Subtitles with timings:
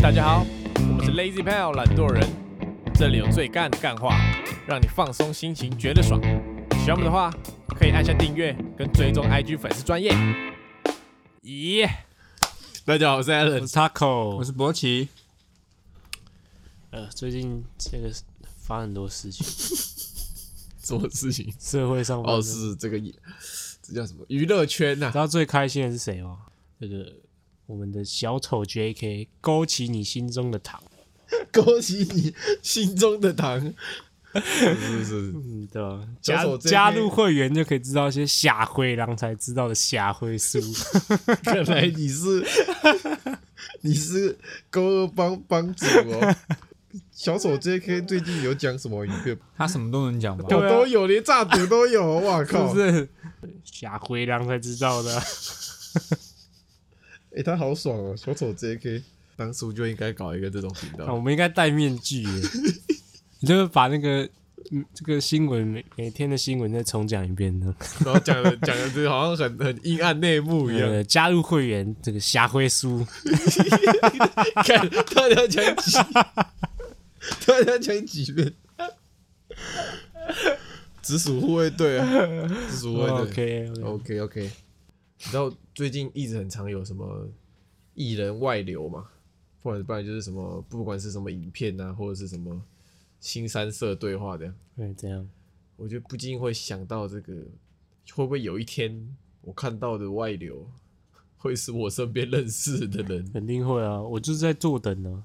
[0.00, 0.46] 大家好，
[0.76, 2.24] 我们是 Lazy Pal 懒惰人，
[2.94, 4.16] 这里有最干的干话，
[4.66, 6.20] 让你放松心情，觉得爽。
[6.84, 7.30] 喜欢我们的话，
[7.76, 10.12] 可以按下订阅跟追踪 IG 粉丝专业。
[11.42, 11.86] 咦，
[12.84, 13.66] 大家好，我是 Alan 我。
[13.66, 15.08] 是 Taco，我是博奇，
[16.90, 18.08] 呃，最近这个
[18.56, 19.44] 发生很多事情，
[20.80, 21.52] 什么事情？
[21.58, 22.98] 社会上发哦，生是这个，
[23.82, 24.24] 这叫什么？
[24.28, 26.38] 娱乐圈呐、知道最开心的是谁吗？
[26.80, 27.12] 这个
[27.68, 29.28] 我们的小丑 J.K.
[29.42, 30.82] 勾起你心中的糖，
[31.52, 33.74] 勾起你心中的糖。
[34.34, 36.00] 是是是，嗯，对吧？
[36.22, 40.58] 加加入会员就可以知道一些下灰狼才知道的下灰书。
[41.44, 42.42] 看来你是
[43.82, 44.38] 你是
[44.70, 46.34] 勾二帮帮主哦。
[47.12, 48.00] 小丑 J.K.
[48.02, 49.38] 最近有讲什么影片？
[49.58, 50.44] 他什么都能讲吧？
[50.48, 52.18] 都有，连炸毒都有。
[52.20, 52.66] 哇是靠！
[52.72, 53.06] 不是？
[53.62, 55.22] 下灰狼才知道的。
[57.36, 58.16] 哎、他好爽哦！
[58.16, 59.02] 小丑 J.K.
[59.36, 61.14] 当初就应该搞一个这种频啊，道。
[61.14, 62.30] 我们应该戴面具耶，
[63.40, 64.28] 你就是把那个
[64.72, 67.72] 嗯这个新闻每每天的新闻再重讲一遍呢。
[68.04, 70.88] 然后讲的讲的这好像很很阴暗内幕一样。
[70.90, 73.06] 呃，加入会员这个下灰书，
[74.64, 75.92] 看到底要讲几，
[77.46, 78.52] 到底要讲几遍？
[81.02, 82.06] 直属护卫队啊，
[82.70, 83.68] 直属护卫队。
[83.82, 84.50] OK，OK OK，
[85.18, 87.28] 你知道最近一直很常有什么
[87.94, 89.08] 艺人外流嘛？
[89.60, 92.62] 不然不然就是什么，不管是什么影片啊，或者是什么
[93.20, 95.28] 新三色对话的，对，这样
[95.76, 97.32] 我就不禁会想到这个，
[98.14, 100.66] 会不会有一天我看到的外流，
[101.36, 105.24] 会是我身边认识的人 肯定会啊，我就是在坐等呢。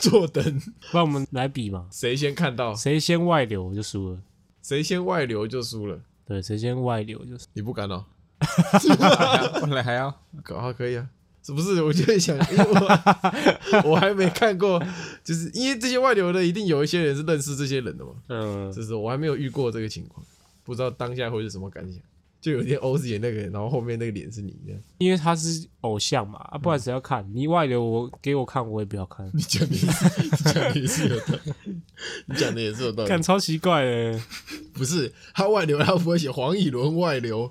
[0.00, 0.42] 坐等，
[0.90, 4.22] 不然我们来比嘛，谁先看到，谁先外流我就输了。
[4.62, 6.02] 谁先外流就输了。
[6.24, 7.46] 对，谁先外流就是。
[7.52, 8.06] 你不敢哦？
[9.60, 11.06] 后来还要搞好，可以啊，
[11.42, 11.82] 是不是？
[11.82, 14.82] 我就在想，因为我我还没看过，
[15.22, 20.24] 就是因为这些外流的，一定有一些人是认识这些人的嘛，嗯，就是我还没有遇过这个情况，
[20.62, 22.00] 不知道当下会是什么感想。
[22.40, 27.26] 就有一天欧子演那个人，然后后面那个脸是你的，因为他是偶像嘛，啊，不然谁要看？
[27.32, 31.54] 你外流我给我看，我也不要看，你讲的也是，你讲的也是有道理，
[32.28, 33.22] 你讲的也是有道理看。
[33.22, 34.20] 超奇怪的。
[34.74, 37.50] 不是他外流，他不会写黄以伦外流，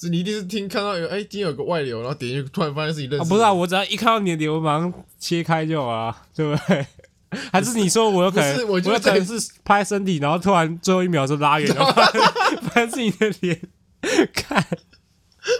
[0.00, 3.28] 是你一定是听看到有哎，今天有个外流，然后点进去，突然发现自己认识啊，的。
[3.28, 6.86] 不是啊，我只要一看到你的脸，我马上切开就好了，对不对？
[7.52, 11.84] 还是你说我有可能，不是我就有可能是拍身体，然后突然最后一秒就拉远了，
[12.62, 13.60] 发现自己的脸，
[14.32, 14.64] 看，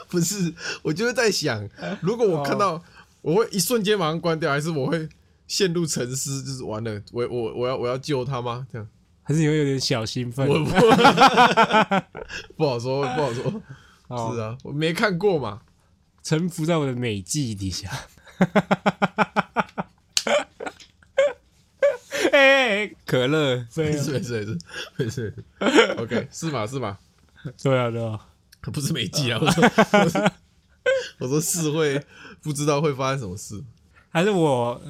[0.08, 1.68] 不是，我就是在想，
[2.00, 2.82] 如果我看到，
[3.20, 5.08] 我会一瞬间马上关掉，还是我会
[5.46, 6.42] 陷入沉思？
[6.42, 8.66] 就是完了，我我我要我要救他吗？
[8.72, 8.88] 这样，
[9.24, 10.48] 还是你会有点小兴奋？
[10.48, 10.70] 我不
[12.56, 13.62] 不好说，不好说。
[14.08, 15.62] 哦是啊，我没看过嘛。
[16.22, 17.88] 臣服在我的美记底下。
[22.32, 24.58] 哎、欸，可乐，没事没事没事
[24.96, 25.34] 没事。
[25.96, 26.98] OK，是吗是吗，
[27.62, 28.26] 对啊，对啊，
[28.60, 29.38] 不是美记啊。
[29.40, 30.30] 我说我说
[31.20, 32.04] 我说是会
[32.42, 33.64] 不知道会发生什么事。
[34.10, 34.80] 还是我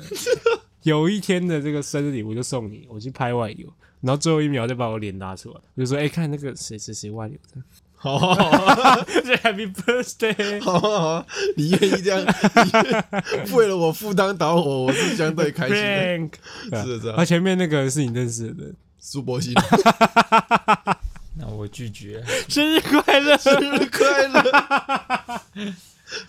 [0.82, 7.62] 有一天的这个生日礼物就送你，我去拍外游，然后最后一秒再把我脸拉出来，我就说：“哎、看那个谁谁谁外流的，
[8.00, 11.26] 好好好这 Happy Birthday。”好好好，
[11.56, 12.25] 你愿意这样，
[13.44, 16.31] 你为了我赴汤蹈火，我是相对开心
[16.70, 16.84] 的。
[16.84, 19.53] 是这样啊，前面那个是你认识的人，苏博鑫，
[21.37, 23.37] 那我拒绝，生日快乐！
[23.37, 25.41] 生日快乐！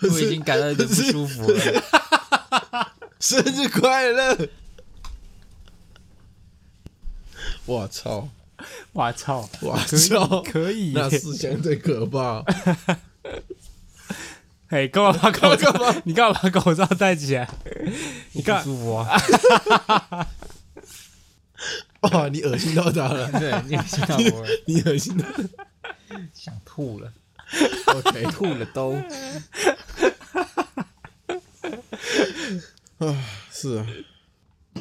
[0.01, 1.83] 我已经感到有点不舒服了。
[3.19, 4.49] 生日快乐！
[7.65, 8.27] 我操！
[8.93, 10.41] 我操，我操！
[10.43, 12.43] 可以那耶，是相对可怕。
[14.69, 15.71] 哎，干嘛把口罩？
[15.71, 16.01] 干嘛？
[16.05, 17.49] 你干嘛把口罩戴起来？
[18.33, 19.19] 你干不舒服啊！
[22.01, 25.25] 哇，你恶心到他了，对，你知道我你恶心到
[26.33, 27.11] 想吐了
[27.87, 28.93] ，OK 吐了都。
[32.99, 33.87] 啊是啊，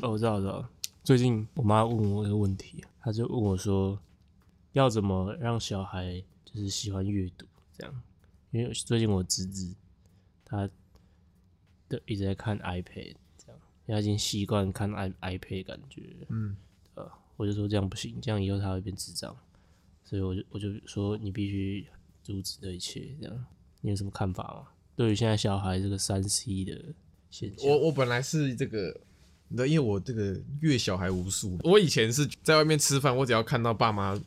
[0.03, 0.65] 哦，我知道，我知道。
[1.03, 3.99] 最近我妈问我一个问题，她就问我说，
[4.73, 8.03] 要怎么让小孩就是喜欢阅读这样？
[8.51, 9.75] 因为最近我侄子
[10.45, 10.69] 他
[11.89, 16.55] 都一直在看 iPad 这样，他已经习惯看 i iPad 感觉，嗯，
[16.97, 19.35] 呃，我就说这样不行，这样以后他会变智障，
[20.05, 21.87] 所以我就我就说你必须
[22.23, 23.47] 阻止这一切，这样
[23.81, 24.69] 你有什么看法吗？
[24.95, 26.95] 对于现在小孩这个三 C 的
[27.31, 29.01] 现象，我我本来是这个，
[29.49, 34.19] 你知道，因为我这个月小孩无数，我以前是在外面吃饭，我只要看到爸妈，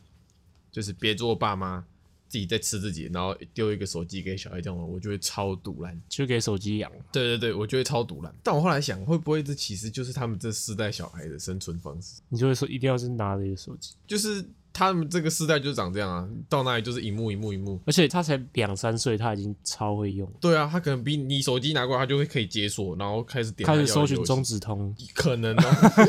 [0.70, 1.84] 就是别桌爸妈
[2.28, 6.00] 自己在吃自己，然后丢一个手机给小孩这样玩，我就会超堵烂。
[6.08, 6.90] 就给手机养。
[7.12, 8.34] 对对对，我就会超堵烂。
[8.42, 12.20] 但我后来想，会不会这其实就是他们这四代小孩的生存方式？
[12.28, 17.78] 你就会说一定要是拿着一个手机，就是他们这个世代就长这样啊，到那里就是一幕一幕一幕。
[17.86, 24.94] 而且他才两三岁，他已经超会用，对啊，他可能比你手机拿过来，他就会可以解锁，然后开始点开始搜寻中指通。
[25.14, 25.62] 可能哦，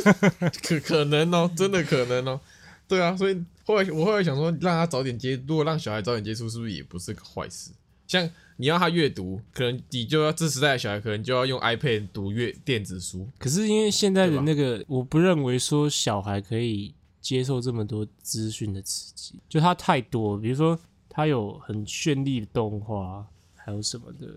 [0.64, 2.40] 可可能哦，真的可能哦。
[2.88, 7.72] 对啊，所以后来我后来想说，让他早点接，如果让小孩早点接触，是不是也不是个坏事？
[8.06, 13.28] 像你要他阅读，可能你就要这时代的小孩，可能就要用 iPad 读阅电子书。
[13.40, 16.94] 可是因为现在的那个，我不认为说小孩可以
[17.24, 20.78] 接受这么多资讯的刺激，就它太多，比如说
[21.10, 23.26] 它有很绚丽的动画，
[23.56, 24.28] 还有什么的，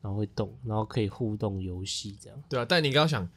[0.00, 2.42] 然后会动，然后可以互动游戏这样。
[2.48, 3.28] 对啊，但你刚刚想，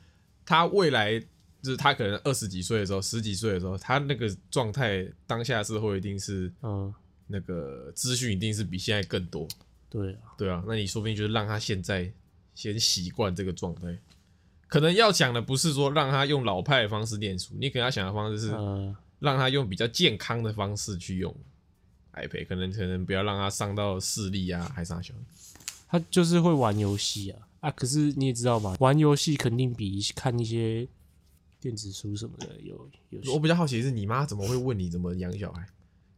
[0.45, 6.93] 他未来就是他可能二十几岁的时候，十几岁的时候，他那个状态，当下社会一定是嗯，
[7.25, 9.47] 那个资讯一定是比现在更多。
[9.89, 12.11] 对啊，对啊，那你说不定就是让他现在
[12.53, 13.97] 先习惯这个状态。
[14.67, 21.33] 可能要想的不是说让他用老派的方式念书，你可能要想的方式是呃，让他用比较健康的方式去用
[22.13, 25.13] iPad，可能可能不要让他伤到视力啊，还是啥小。
[25.89, 27.71] 他就是会玩游戏啊啊！
[27.71, 30.85] 可是你也知道嘛，玩游戏肯定比看一些
[31.61, 35.65] 电子书什么的有有我比较好奇的是，你妈怎么会问你怎么养小孩？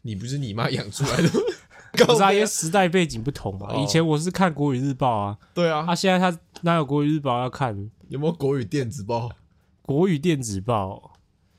[0.02, 1.30] 你不是你妈养出来的吗？
[1.92, 3.68] 不是啊，因为 时代背景不同嘛。
[3.70, 7.90] 哦以前我是看国语日报啊，对啊啊，，现在他哪有国语日报要看？
[8.08, 9.32] 有没有国语电子报？
[9.82, 11.14] 国语电子报。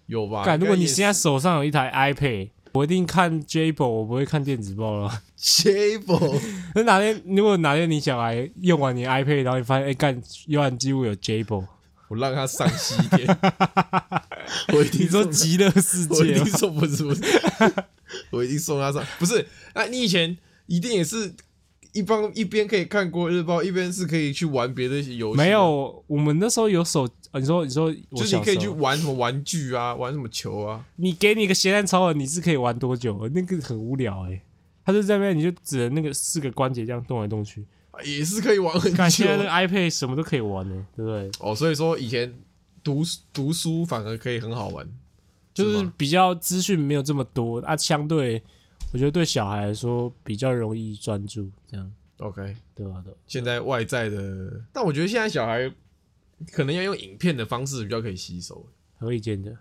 [0.07, 0.45] 有吧？
[0.45, 5.23] 干，如果你现在手上有一台 iPad，我一定看 Jable，我不会看电子报了。
[5.39, 6.41] Jable，
[6.75, 11.65] 那哪天如果哪天你小孩用完你 iPad，然后你发现哎干，浏览记录有 Jable，
[12.09, 13.39] 我让他上西一点。
[14.75, 16.35] 我一定你说极乐世我一？
[16.35, 17.23] 定送不是不是，
[18.31, 19.05] 我一定送他上。
[19.21, 20.37] 不是，啊，你以前
[20.67, 21.33] 一定也是
[21.93, 25.37] 一帮一边可以看国日报，一边是可以去玩别的游戏。
[25.37, 30.85] 没，有，我们那时候有手，呃你说你说就是你可以去玩什么玩具啊，玩什么球啊。
[30.97, 33.29] 你给你一个咸蛋超人，你是可以玩多久？
[33.35, 34.41] 那个很无聊哎、
[34.85, 37.65] 他就在那边，你就只能那个四个关节这样动来动去。
[38.05, 41.31] 也是可以玩很久看现在那个 iPad 什么都可以玩呢、对不对？
[41.41, 42.33] 哦，所以说以前
[42.83, 43.03] 读
[43.33, 44.89] 读书反而可以很好玩，
[45.53, 48.43] 就是比较资讯没有这么多啊，相对
[48.93, 52.57] 我觉得对小孩来说比较容易专注，这样 OK。
[52.75, 53.01] 对吧？
[53.05, 55.73] 对吧，现在外在的，但我觉得现在小孩
[56.51, 58.67] 可能要用影片的方式比较可以吸收。
[58.99, 59.57] 何以见的？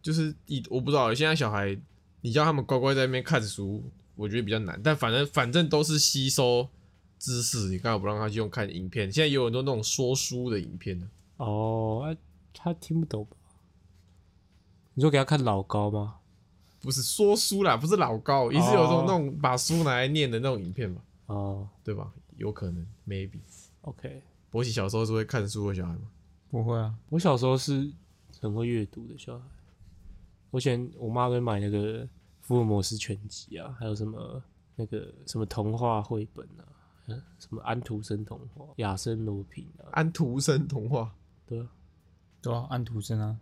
[0.00, 1.76] 就是一我不知道，现在小孩
[2.20, 3.82] 你叫他们乖乖在那边看书，
[4.14, 4.80] 我觉得比较难。
[4.82, 6.68] 但反正反正都是吸收
[7.18, 9.10] 知识，你刚好不让他去用看影片。
[9.10, 11.08] 现在也有很多那种说书的影片呢。
[11.38, 12.14] 哦，啊、
[12.54, 13.36] 他听不懂吧？
[14.94, 16.16] 你说给他看老高吗？
[16.82, 21.68] 不是说书啦，不是老高，也是有这种哦那种把书拿来念的那种影片嘛，哦。
[21.82, 22.12] 对吧？
[22.36, 23.38] 有可能，maybe。
[23.82, 26.10] ，OK，博奇小时候是会看书的小孩吗？
[26.50, 27.90] 不会啊，我小时候是
[28.40, 29.44] 很会阅读的小孩，
[30.50, 32.06] 我以前我妈会买那个
[32.40, 34.42] 福尔摩斯全集啊，还有什么
[34.74, 36.66] 那个什么童话绘本啊，
[37.06, 41.14] 嗯什么安徒生童话、亚森罗平啊，安徒生童话，
[41.46, 41.68] 对啊，
[42.42, 43.38] 对啊，安徒生啊，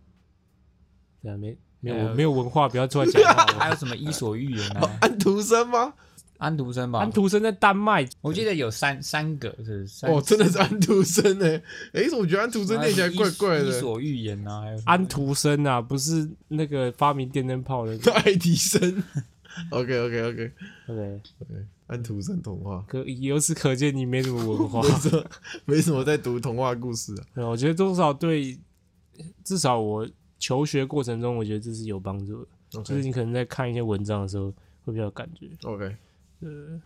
[1.21, 3.45] 对啊，没没有有没有文化，不要出来讲话。
[3.59, 5.93] 还有什么伊索寓言啊，安徒生吗？
[6.37, 11.45] 安徒生吧安，徒生在丹麦，我记得有三三个是三哦，真的是安徒生呢。
[11.93, 13.65] 诶，我觉得安徒生念起来怪怪的。
[13.65, 17.95] 伊索寓言啊，还有安徒生啊，不是那个发明电灯泡的。
[18.13, 19.03] 爱迪生。
[19.69, 20.51] OK OK OK
[20.87, 24.81] OK，OK，安徒生童话，可由此可见你没什么文化。
[24.81, 25.25] 没什么
[25.65, 27.23] 没什么在读童话故事啊。
[27.35, 28.57] 对，我觉得多少对，
[29.43, 30.09] 至少我
[30.41, 32.83] 求学过程中，我觉得这是有帮助的。
[32.83, 34.51] 就是你可能在看一些文章的时候，
[34.83, 35.49] 会比较有感觉。
[35.63, 35.95] OK，
[36.39, 36.81] 呃，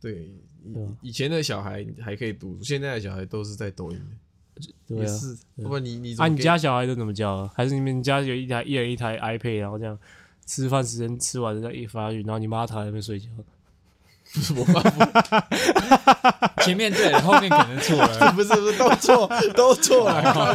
[0.00, 0.28] 对，
[0.62, 5.00] 以以前的小孩还可以读，现在的小孩都是在抖音的，对啊。
[5.00, 5.36] 也是。
[5.56, 7.50] 不过你你啊，你家小孩都怎么教啊？
[7.54, 9.98] 还是你们家有一台一人一台 iPad，然后这样
[10.44, 13.28] 吃饭时间吃完再一发去，然后你妈躺在那边睡觉？
[14.56, 18.32] 我妈不前面对，后面可能错了。
[18.34, 20.52] 不是不是都错都错了，靠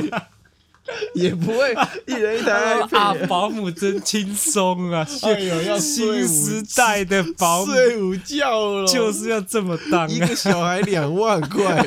[1.14, 1.76] 也不会
[2.08, 2.52] 一人一台
[2.92, 3.14] 啊。
[3.28, 5.08] 保姆真轻松啊！
[5.24, 10.28] 哎呦，要新午时代的保姆睡午觉了，就是要这么当一啊！
[10.28, 11.82] 个小孩两万块，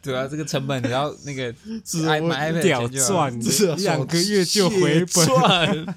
[0.00, 1.52] 对啊，这个成本你要那个
[2.04, 3.38] 买买屌赚，
[3.78, 5.26] 两个月就回本。
[5.26, 5.96] 赚。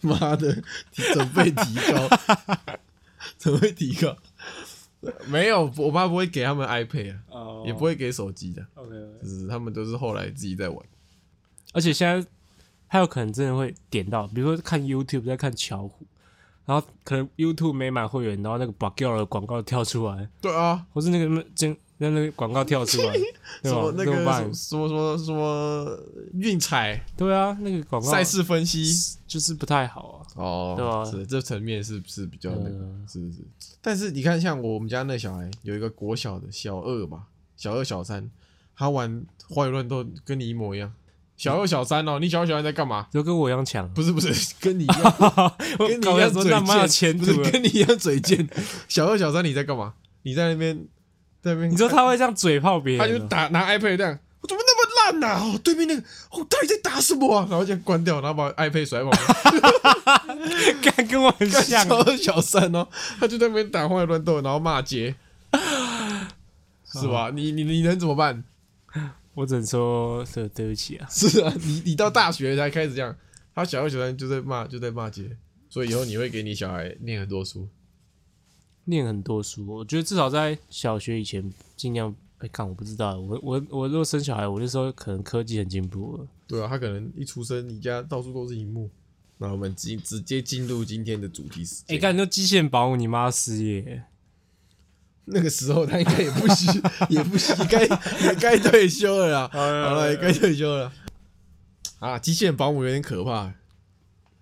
[0.00, 0.62] 妈的，
[0.96, 2.08] 你准备提高，
[3.38, 4.16] 准备提高。
[5.28, 8.90] 没有，我爸不会给他们 iPad 啊，哦也不会给手机的，OK，
[9.22, 10.78] 就是他们都是后来自己在玩。
[11.72, 12.28] 而且现在
[12.86, 16.06] 还有可能真的会点到，比如说看 YouTube 在看巧虎，
[16.64, 23.14] 然后可能 YouTube 没买会员，然后那个 b u g 的广告跳出来，对啊，或是那个真那那个广告跳出来，
[23.62, 23.92] 什么？
[23.96, 24.54] 那个怎么办？
[24.54, 25.98] 什么什么什么
[26.34, 28.84] 运彩对啊，那个广告赛事分析
[29.26, 30.17] 就是不太好啊。
[30.38, 33.38] 哦，是这层面是是比较那个，嗯是是。
[33.82, 37.24] 但是你看，像我们家那小孩有一个国小的小二吧，
[37.56, 38.30] 小二小三，
[38.76, 40.92] 他玩花园乱斗跟你一模一样。
[41.36, 43.06] 小二小三哦，你小二小三在干嘛？
[43.12, 45.14] 就跟我一样强，不是不是，跟你一样，
[45.78, 47.50] 跟你一样嘴贱，不是途的。
[47.50, 48.48] 跟你一样嘴贱。
[48.88, 49.94] 小二小三你在干嘛？
[50.22, 50.76] 你在那边
[51.40, 53.22] 在那边，你说他会这样嘴炮别他人他？
[53.22, 54.18] 就打拿 iPad 这样，
[55.08, 57.46] 我怎么那么烂呐、哦，对面那个哦，到底在打什么啊？
[57.50, 59.22] 然后就关掉，然后把 iPad 甩旁边。
[60.82, 61.62] 干跟我很像
[62.16, 62.86] 小，三哦，
[63.18, 65.14] 他就在那边打荒野乱斗，然后骂街，
[66.84, 67.30] 是吧？
[67.34, 68.44] 你你你能怎么办？
[69.34, 71.06] 我只能说对对不起啊。
[71.10, 73.16] 是啊，你你到大学才开始这样，
[73.54, 75.36] 他小二小三就在骂就在骂街，
[75.68, 77.68] 所以以后你会给你小孩念很多书。
[78.84, 82.14] 念很多书，我觉得至少在小学以前尽量。
[82.38, 86.26] 哎，看我不知道，我我我如果生小孩，我那时候可能科技很进步了。
[86.46, 88.88] 对啊，他可能一出生，你家到处都是荧幕。
[89.38, 92.00] 那我们直直接进入今天的主题时哎，间。
[92.00, 94.04] 干，那机器人保姆，你妈失业，
[95.26, 96.66] 那个时候他应该也不需，
[97.08, 99.50] 也不需，该也该退休了啦。
[99.52, 99.58] 好
[99.94, 100.92] 了，也该退休了。
[101.98, 103.52] 啊，机器人保姆有点可怕。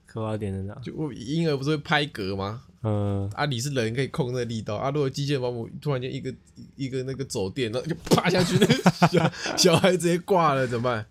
[0.06, 0.74] 可怕点在哪。
[0.82, 2.62] 就我婴儿不是会拍嗝吗？
[2.88, 4.90] 嗯，啊，你是人可以控那个力道啊。
[4.90, 6.32] 如果机械保姆突然间一个
[6.76, 8.74] 一个那个走电，然后就啪下去，那个
[9.08, 11.04] 小 小孩直接挂了，怎么办？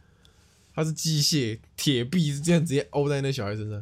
[0.74, 3.82] 他是机械铁臂，是这样直接殴在那小孩身上。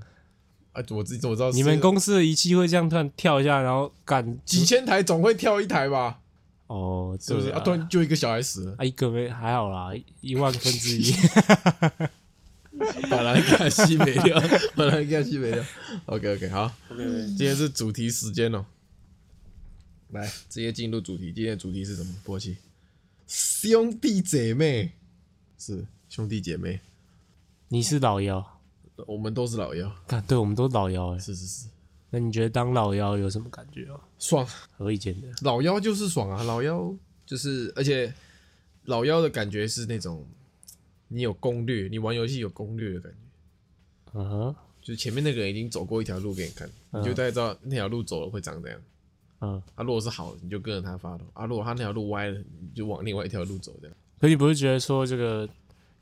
[0.71, 1.51] 啊，我自己怎么知道？
[1.51, 6.19] 你们公司的仪器会这样突然跳一下，然后干几千台总会跳一台吧？
[6.65, 7.49] 哦，是不是？
[7.49, 11.13] 啊，突然就一个小孩死了，啊，一个没还好啦，一万分之一。
[13.09, 14.41] 把人给吸没掉，
[14.75, 15.63] 把人给吸没掉。
[16.05, 18.65] OK OK，好，今天是主题时间哦。
[20.09, 21.31] 来，直接进入主题。
[21.31, 22.13] 今天的主题是什么？
[22.23, 22.57] 波奇，
[23.27, 24.91] 兄弟姐妹
[25.57, 26.79] 是兄弟姐妹，
[27.67, 28.59] 你是老幺，
[29.07, 29.91] 我们都是老幺。
[30.07, 31.19] 看，对我们都老幺哎。
[31.19, 31.67] 是是是，
[32.09, 33.99] 那你觉得当老幺有什么感觉哦？
[34.19, 35.27] 爽，何以见得？
[35.41, 36.93] 老妖就是爽啊，老妖
[37.25, 38.13] 就是，而且
[38.85, 40.27] 老妖的感觉是那种
[41.13, 43.17] 你有攻略，你玩游戏有攻略的感觉。
[44.19, 48.81] 嗯哼，就是前面那个人已经走过一条路给你看，你就大概知道那条路走了会长怎样。
[49.41, 49.61] 嗯。
[49.75, 53.95] 啊，如果是好的，你就跟着他发动；啊，如果他那条路歪了，你就往另外一条路走，这样。
[54.19, 55.47] 可你不是觉得说这个，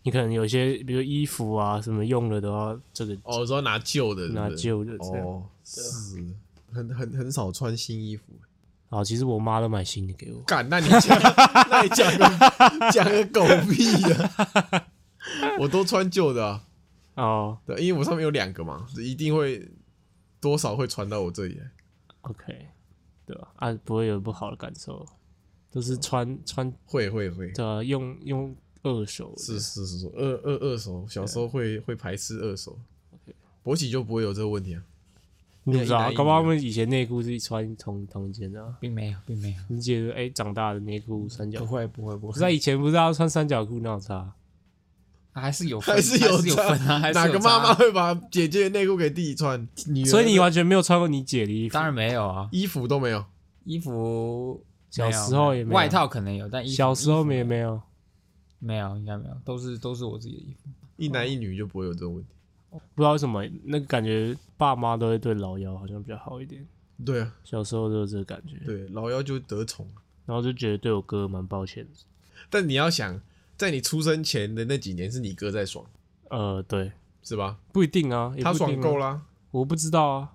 [0.03, 4.93] 你可能有些比如衣服啊什么用了的话，这个哦，说拿旧的是是拿旧的。
[4.99, 6.23] 哦，是
[6.71, 8.23] 很很很少穿新衣服。
[8.89, 10.41] 哦，其实我妈都买新的给我。
[10.41, 11.17] 敢，那你讲，
[11.71, 14.87] 那你讲个讲个狗屁啊！
[15.61, 16.65] 我都穿旧的啊，
[17.13, 19.69] 哦对，因为我上面有两个嘛，一定会
[20.39, 21.71] 多少会传到我这里来。
[22.21, 22.67] ，OK，
[23.27, 23.47] 对吧？
[23.57, 25.05] 啊，不会有不好的感受，
[25.69, 29.35] 都是穿穿会会会，对啊用用二手。
[29.37, 32.79] 是是是是，二二二手，小时候会会排斥二手。
[33.13, 34.81] OK，勃起就不会有这个问题啊。
[35.63, 38.75] 你不知道啊，搞不好他们以前内裤是穿同同一件的啊。
[38.79, 44.33] 并没有，并没有，你觉得哎，长大的内裤三角裤，不会，不会，不会，可是在以前不是要穿三角裤那种差？
[45.33, 49.67] 还是有分，还是有分啊，还是有哪个妈妈会把姐姐的内裤给弟弟穿？
[49.87, 51.73] 女儿所以你完全没有穿过你姐的衣服。
[51.73, 53.23] 当然没有啊，衣服都没有，
[53.65, 57.81] 衣服小时候也没有外套可能有，但衣服小时候没衣服没有。
[58.63, 60.69] 没有，应该没有，都是都是我自己的衣服。
[60.97, 62.29] 一男一女就不会有这种问题。
[62.69, 66.63] 不知道为什么，那个感觉爸妈都会对老幺好像比较好一点。
[67.03, 69.87] 对啊，小时候都有这个感觉，对，老幺就得宠。
[70.27, 71.89] 然后就觉得对我哥蛮抱歉的。
[72.51, 73.19] 但你要想，
[73.61, 75.85] 在你出生前的那几年是你哥在爽，
[76.29, 76.91] 呃，对，
[77.21, 77.59] 是吧？
[77.71, 80.33] 不一定啊，也他不一定啊爽够，啦，我不知道啊，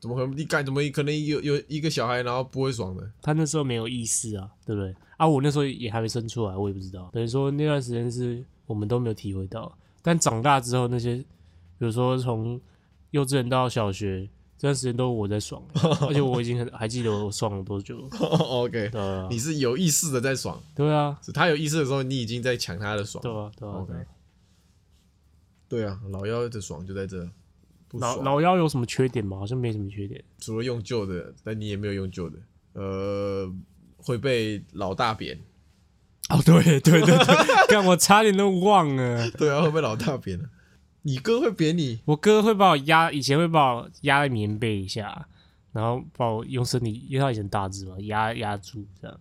[0.00, 0.34] 怎么可能？
[0.34, 3.12] 你干怎么可能有有一个小孩然后不会爽的？
[3.20, 4.96] 他那时候没有意识啊，对不对？
[5.18, 7.10] 啊，我那时候也还没生出来，我也不知道。
[7.12, 12.58] 等于说那段时间是我们都没有体会到，但长大之后那些，比如说从
[13.10, 14.26] 幼稚园到小学
[14.58, 15.62] 这段时间都我在爽，
[16.08, 17.98] 而且我已经很还记得我爽了多久。
[18.18, 23.22] OK，对啊，你是有意识的在爽，对啊，是他有意识的时候，你已经在抢他的爽。
[23.22, 23.72] 对啊，对啊。
[23.72, 24.06] OK 对啊
[25.68, 27.28] 对啊，老妖的爽就在这，
[27.92, 28.22] 老。
[28.22, 29.36] 老妖有什么缺点吗？
[29.36, 30.22] 好像没什么缺点。
[30.38, 32.38] 除了用旧的，但你也没有用旧的，
[32.74, 33.52] 呃，
[33.96, 35.38] 会被老大扁。
[36.28, 37.16] 哦，对对对对，
[37.68, 39.30] 看 我差点都忘了。
[39.32, 40.48] 对啊，会被老大扁了。
[41.06, 45.28] 你哥会扁你，我哥会把我压，以前会把我压在棉被一下，
[45.70, 49.20] 然后把我用身体，因为他以前大只嘛，压压住这样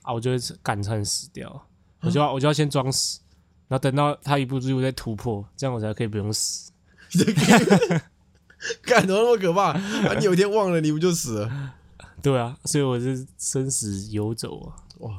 [0.00, 1.66] 啊，我就会干差点死掉，
[2.00, 3.20] 我就要我就要先装死，
[3.68, 6.72] 然后等到他一步之步再突破，这样我才可以不用死。
[8.80, 9.72] 干怎么那么可怕？
[9.72, 11.74] 啊，你有一天忘了，你不就死了？
[12.22, 14.74] 对啊，所以我是生死游走啊。
[15.00, 15.18] 哇，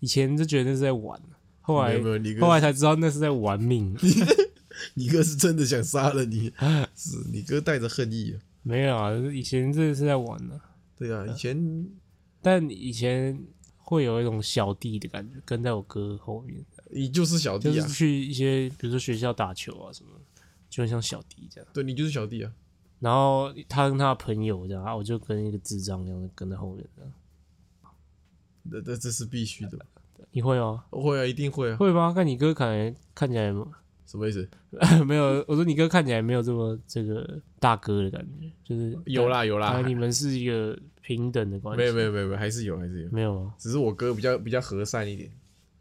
[0.00, 1.20] 以前就觉得那是在玩，
[1.60, 2.00] 后来
[2.40, 3.96] 后来才知道那是在玩命。
[4.94, 6.52] 你哥是真的想杀了你，
[6.94, 8.40] 是你哥带着恨意啊。
[8.62, 10.60] 没有啊，以前这是在玩呢、
[10.96, 11.86] 对啊，以前
[12.42, 13.38] 但以前
[13.78, 20.10] 会有一种小弟的感觉，跟在我哥后面，你就是小弟啊就是，去一些比如说学校打球啊什么，
[20.68, 21.70] 就很像小弟这样。
[21.72, 22.52] 对你就是小弟啊。
[22.98, 27.12] 然后他跟他的朋友这样，啊我就跟一个智障一样的跟在后面这样。
[28.62, 29.78] 那那这是必须的，
[30.32, 30.84] 你会吗？
[30.90, 31.76] 会啊，一定会啊。
[31.76, 32.12] 会吗？
[32.12, 33.52] 看你哥看起来看起来
[34.06, 34.48] 什么意思？
[35.04, 41.82] 没有，我说你哥看起来没有这么这个大哥的感觉，就是有啦有啦啊，你们是一个平等的关系。
[41.82, 43.54] 没有没有没有还是有还是有，没有啊？
[43.58, 45.30] 只是我哥比较比较和善一点。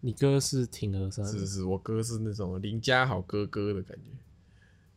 [0.02, 4.12] 你哥是挺和善的，是是是，我哥是那种邻家好哥哥的感觉，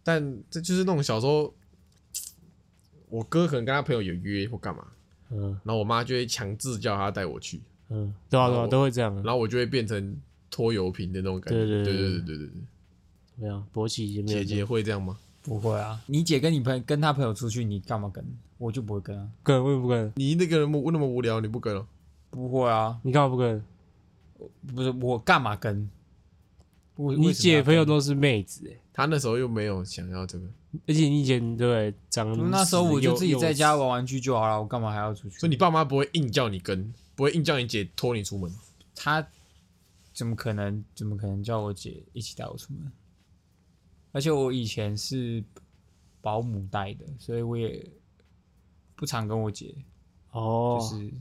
[0.03, 1.55] 但这就是那种小时候，
[3.09, 4.87] 我哥可能跟他朋友有约或干嘛，
[5.31, 9.23] 嗯然后我妈就会强制叫他带我去，嗯，对啊对啊，都会这样啊。
[9.25, 10.15] 然后我就会变成
[10.51, 11.59] 拖油瓶的那种感觉。
[11.65, 12.51] 对对对对对对对
[13.39, 15.17] 没有姐姐会这样吗？
[15.43, 18.25] 不会啊，你姐跟你朋友跟她朋友出去，你干嘛跟？
[18.59, 19.29] 我就不会跟啊。
[19.43, 20.13] 跟，为什么不跟？
[20.17, 21.87] 你那个人那么无聊，你不跟了？
[22.31, 23.65] 不会啊，你干嘛不跟？
[24.75, 25.89] 不是我干嘛跟？
[26.97, 30.45] 我你姐朋友都是妹子哎，她那时候又没有想要这个，
[30.89, 35.39] 而且你姐对长那时候我就自己在家玩玩具就好了，我干嘛还要出去？
[35.39, 38.53] 所以你爸妈不会硬叫你跟，不会硬叫你姐拖你出门。
[38.97, 39.25] 他
[40.13, 40.85] 怎么可能？
[40.97, 42.91] 怎么可能叫我姐一起带我出门？
[44.19, 45.45] 而且我以前是
[46.21, 47.89] 保姆带的，所以我也
[48.97, 49.73] 不常跟我姐，
[50.33, 51.13] 哦，就是，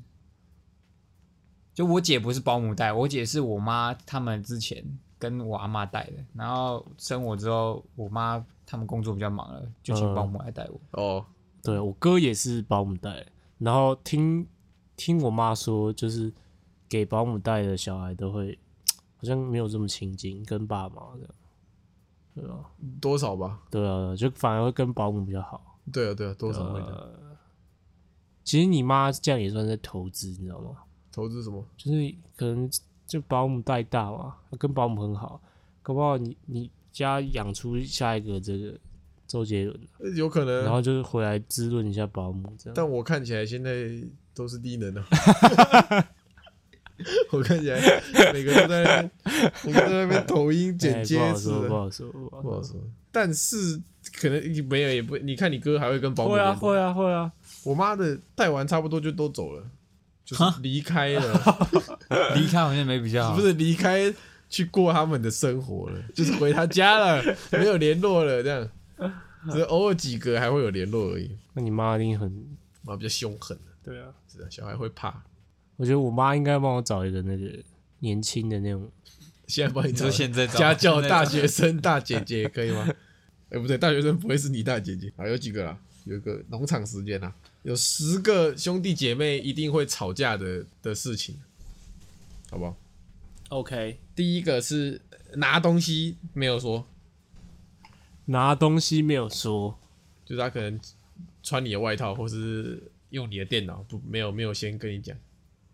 [1.75, 4.83] 就我姐不是保姆带，我姐是我妈他们之前
[5.19, 10.15] 跟我阿妈带的，然后生我之后，我妈他们工作比较忙了，就请嗯。
[10.15, 10.81] 保姆来带我。
[10.99, 11.23] 哦，
[11.61, 13.23] 对我哥也是保姆带，
[13.59, 14.47] 然后听
[14.95, 16.33] 听我妈说，就是
[16.89, 18.57] 给保姆带的小孩都会
[19.17, 21.29] 好像没有这么亲近，跟爸妈这样，
[22.39, 22.59] 对啊，
[23.01, 23.59] 多少吧？
[23.71, 25.79] 对啊，就反而会跟保姆比较好。
[25.91, 26.87] 对啊对啊，多少会的。
[26.87, 27.37] 呃，
[28.43, 30.77] 其实你妈这样也算在投资，你知道吗？
[31.11, 31.65] 投资什么？
[31.75, 32.69] 就是可能
[33.07, 35.41] 就保姆带大嘛，跟保姆很好，
[35.81, 38.77] 搞不好你你家养出下一个这个
[39.25, 40.63] 周杰伦，呃有可能啊。
[40.65, 42.73] 然后就是回来滋润一下保姆这样。
[42.75, 43.89] 但我看起来现在
[44.35, 45.03] 都是低能的。
[47.31, 47.79] 我看起来
[48.33, 49.11] 每个都在那边，
[49.63, 52.41] 每个都在那边抖音哎剪接不好说，似的不，好说，不好说。
[52.41, 52.75] 不好说。
[53.11, 53.81] 但是
[54.19, 57.31] 可能你没有也不，你看你哥还会跟保姆会啊，会啊，会啊。
[57.63, 59.63] 我妈的带完差不多就都走了，
[60.25, 61.67] 就是离开了，
[62.35, 64.13] 离开好像没比较好，不是离开
[64.49, 68.69] 去过他们的生活了，就是回他家了， 没有联络了，这样，
[69.51, 71.37] 只是偶尔几个还会有联络而已。
[71.53, 72.31] 那你妈一定很
[72.83, 74.07] 妈比较凶狠，对啊。
[74.31, 75.23] 是啊，小孩会怕。
[75.77, 77.57] 我觉得我妈应该帮我找一个那个
[77.99, 78.91] 年轻的那种，
[79.47, 82.87] 现在帮你找现在找家教大学生大姐姐可以吗？
[83.49, 85.25] 哎、不对，大学生不会是你大姐姐啊？
[85.25, 85.79] 有几个啦？
[86.03, 91.37] 有一个农场时间啦，有十个兄弟姐妹一定会吵架的的事情，
[92.49, 92.75] 好不好
[93.49, 95.01] ？OK，第一个是
[95.35, 96.85] 拿东西没有说，
[98.25, 99.77] 拿东西没有说，
[100.25, 100.79] 就是他可能
[101.43, 105.17] 穿你的外套，或是用你的电脑，不没有没有先跟你讲，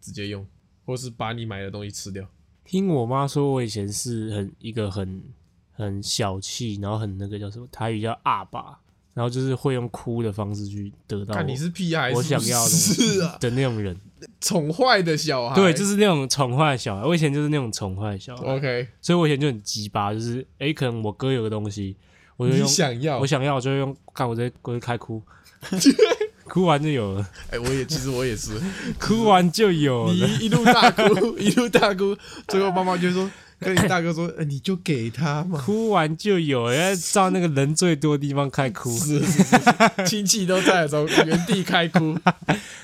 [0.04, 0.46] 直接用，
[0.86, 2.28] 或是把你买的东西吃掉。
[2.66, 5.24] 听我妈说，我以前是很一个很
[5.72, 8.78] 很小气，然后很那个叫什么台语叫阿爸，
[9.14, 13.98] 然后就是会用哭的方式去得到看你是屁孩，我想要的是啊，的那种人。
[14.40, 15.56] 宠坏的小孩。
[15.56, 17.06] 对，就是那种宠坏小孩。
[17.06, 21.96] 我以前就是那种宠坏小孩，OK，所以我以前就很鸡巴，就是诶，可能我哥有个东西，
[22.38, 25.22] 我就你用想要我，想要，我就用，看我在我就开哭，
[26.48, 28.52] 哭完就有了，哎、我也其实我也是，
[29.00, 30.28] 哭完就有你了。
[30.40, 32.16] 一路大哭， 一路大哭，
[32.48, 33.30] 最后妈妈就说
[33.60, 35.58] 跟你大哥说， 哎、你就给他嘛。
[35.60, 38.92] 哭完就有了，要照那个人最多的地方开哭。
[39.00, 42.18] 是是是是，亲戚都在的时候，原地开哭。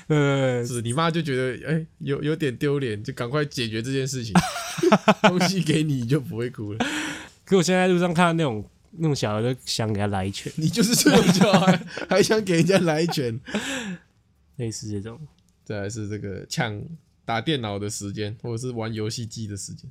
[0.08, 4.32] 呃，是你妈就觉得，哎、有有点丢脸，就赶快解决这件事情。
[5.22, 6.78] 东西给你，你就不会哭了。
[7.44, 11.76] 可我现在在路上看到那种那种小孩，都想给他来一拳， 你就是这种小孩，
[12.08, 13.40] 还想给人家来一拳。
[14.56, 15.18] 类似这种。
[15.64, 16.82] 再来是这个抢
[17.24, 19.90] 打电脑的时间，或者是玩游戏机的时间。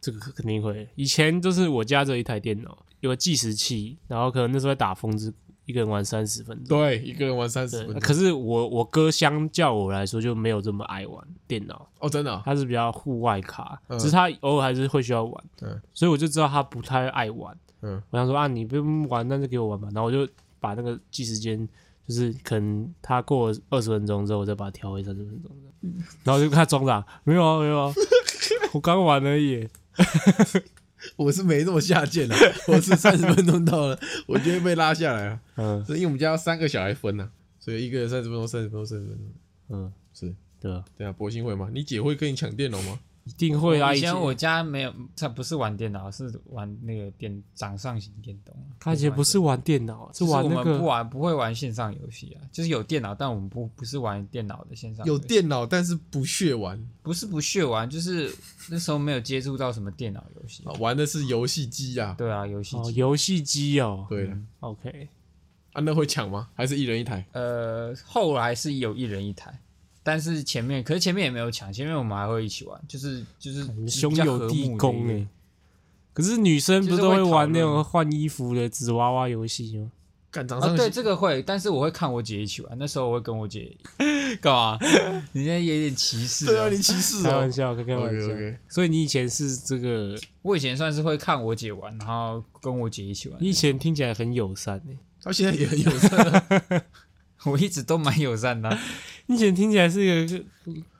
[0.00, 0.88] 这个肯定会。
[0.94, 6.78] 以前就是我家只有一台电脑，有个计时器，然后可能那时候在打风之谷，一个人玩三十分钟。
[6.78, 8.00] 对，一个人玩三十，分钟。
[8.00, 17.58] 可是我我哥相较我来说就没有这么爱玩电脑，哦，真的哦、他是比较户外卡，嗯只是他偶尔还是会需要玩，嗯所以我就知道他不太爱玩。
[17.82, 19.88] 嗯，我想说啊，你不用玩，那就给我玩吧。
[19.92, 21.68] 然后我就把那个计时间，
[22.06, 25.50] 就是可能他过了二十分钟之后，我再把它调回三十分钟
[26.24, 27.92] 然后就看他装傻，没有啊没有啊，
[28.74, 29.68] 我刚玩而已。
[31.16, 32.34] 我是没那么下贱的，
[32.66, 35.40] 我是三十分钟到了，我就会被拉下来啊。
[35.54, 39.32] 嗯所以因为我们家要三个小孩分呢、所以一个人三十分钟，三十分钟，三十分钟。
[39.68, 41.68] 嗯，是，对啊，对啊，博兴会吗？
[41.72, 42.98] 你姐会跟你抢电脑吗？
[43.28, 43.94] 一定会啊！
[43.94, 48.56] 以前我家没有，他不是玩电脑，是玩那个电掌上型电动。
[48.80, 55.18] 他以前不是玩电脑，是玩那个我们不玩不会玩线上游戏啊，就是有电脑，但我们不不是玩电脑的线上游有。
[55.18, 58.34] 电脑，但是不屑玩不是不屑玩，就是
[58.70, 62.14] 那时候没有接触到什么电脑游戏啊。，玩的是游戏机啊。
[62.16, 62.94] 对啊，游戏哦机。
[62.94, 64.06] 游戏机哦。
[64.08, 65.08] 对了，OK，
[65.74, 66.48] 啊，那会抢吗？
[66.54, 67.26] 还是一人一台？
[67.32, 69.60] 呃，后来是有一人一台，
[70.08, 75.26] 但是前面可是前面也没有抢，前面我们还会一起玩，就是就是兄友弟恭哎。
[76.14, 79.84] 可是女生不是都会玩那种换衣服的纸娃娃游戏吗？
[79.84, 79.92] 啊，对
[80.30, 83.76] 干掌上型这个会，但是我会看我姐一起玩，那时候我会跟我姐
[84.40, 84.78] 干嘛？
[85.32, 87.52] 你现在有点歧视、对啊，你歧视啊开玩。
[87.52, 88.28] 笑，开开玩笑。
[88.66, 93.38] 所以你以前是这个，我以前算是会看我姐玩，然后跟我姐一起玩。
[93.38, 94.96] 你以前听起来很友善诶。
[95.22, 96.82] 到现在也很友善啊。
[97.46, 98.78] 我一直都蛮友善的啊、
[99.28, 100.44] 你以前听起来是一个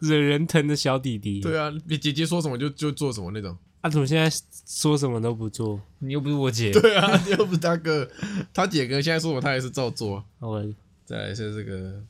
[0.01, 1.41] 惹人疼的小弟弟。
[1.41, 3.57] 对啊，你姐姐说什么就就做什么那种。
[3.81, 4.29] 啊，怎么现在
[4.67, 8.11] 说什么都不做你又不是我姐， 对啊，你又不是他哥，
[8.53, 10.25] 他姐哥现在说什么他也是照做。
[10.41, 12.03] ？OK，再来是这个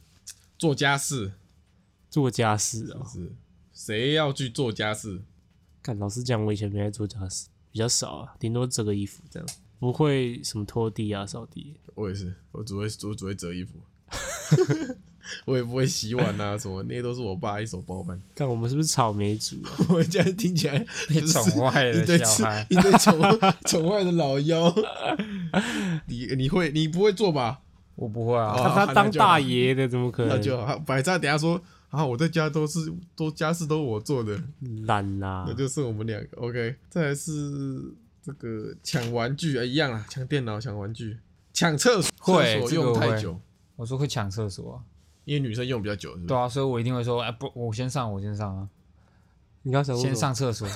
[0.59, 1.31] 做家事，
[2.11, 3.07] 做家事哦。
[3.07, 3.31] 是
[3.73, 5.21] 谁要去做家事？
[5.83, 11.75] 看，老实讲，我以前没在做家事，比较少啊，顶多折个衣服这样，不会什么拖地啊、扫地。
[11.95, 13.75] 我也是，我只会我只会折衣服，
[15.45, 18.21] 我也不会洗碗啊什么，那些都是我爸一手包办。
[18.35, 19.71] 看我们是不是草莓族啊？
[19.91, 22.67] 我现在听起来被宠坏一堆的小孩。
[22.71, 23.21] 一对宠
[23.67, 24.75] 宠坏的老妖。
[26.07, 27.61] 你你会你不会做吧？
[27.95, 30.37] 我不会啊，哦他他当大爷的，怎么可能？
[30.37, 30.79] 那就好。
[30.79, 31.61] 百丈等下说
[31.91, 32.79] 啊，我在家都是
[33.17, 34.41] 都家事都我做的，
[34.87, 35.55] 懒啦那。
[35.55, 36.37] 就剩我们两个。
[36.37, 41.19] OK，再来是这个抢玩具啊，一样啊，抢电脑、抢玩具、
[41.53, 43.41] 抢厕所，会厕所用太久，
[43.75, 44.77] 我说会抢厕所啊，
[45.29, 46.27] 因为女生用比较久，是不是？
[46.27, 48.67] 对啊，所以我一定会说，哎、不，我先上，我先上啊，
[49.61, 50.67] 你刚才先，上厕所。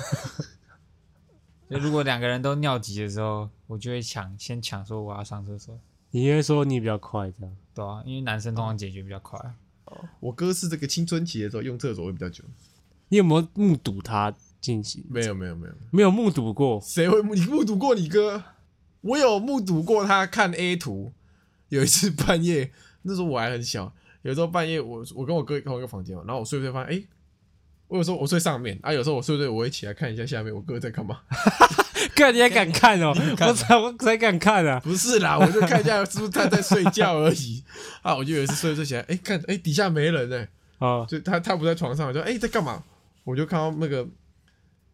[1.71, 7.57] 就如果两个人都尿急的时候，我就会抢，先抢说我要上厕所，你会说你比较快这样。
[7.73, 9.41] 对啊，因为男生通常解决比较快。
[10.21, 12.45] 我哥是这个青春期的时候用厕所会比较久。
[13.09, 15.03] 你有没有目睹他进行？
[15.09, 16.79] 没有没有没有，没有目睹过。
[16.83, 18.43] 谁会目你目睹过你哥？
[19.01, 21.15] 我有目睹过他看 A 图。
[21.71, 27.05] 有一次半夜，那时候我还很小，有时候半夜我我跟我哥同一个房间嘛，然后我睡不睡发现，哎、
[27.89, 31.21] 我有时候我睡上面啊，有时候我睡睡我会起来看一下下面我哥在干嘛。
[32.17, 33.13] 看你也敢看哦？
[33.41, 34.81] 我才我才敢看啊！
[34.81, 37.63] 不是啦，我就看一下是不是他在睡觉而已
[38.03, 38.17] 啊。
[38.17, 40.47] 我就有一次睡睡起来，哎、看哎、底下没人呢、
[40.79, 42.83] 啊，就他他不在床上，我就哎、在干嘛？
[43.25, 44.07] 我就看到那个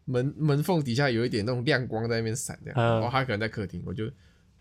[0.05, 4.05] 门门缝底下有一点那种亮光在那边闪，这样，嗯哦，他可能在客厅，我就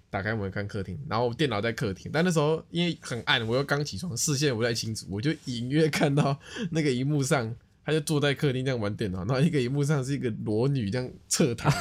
[0.10, 6.40] 打开门看客厅，然后电脑在客厅，但那时候因为很暗，我又刚起床，视线不太清楚，我就隐约看到
[6.72, 7.54] 那个荧幕上，
[7.86, 11.72] 他就坐在客厅这样玩电脑，然后一个荧幕上是一个裸女这样侧躺。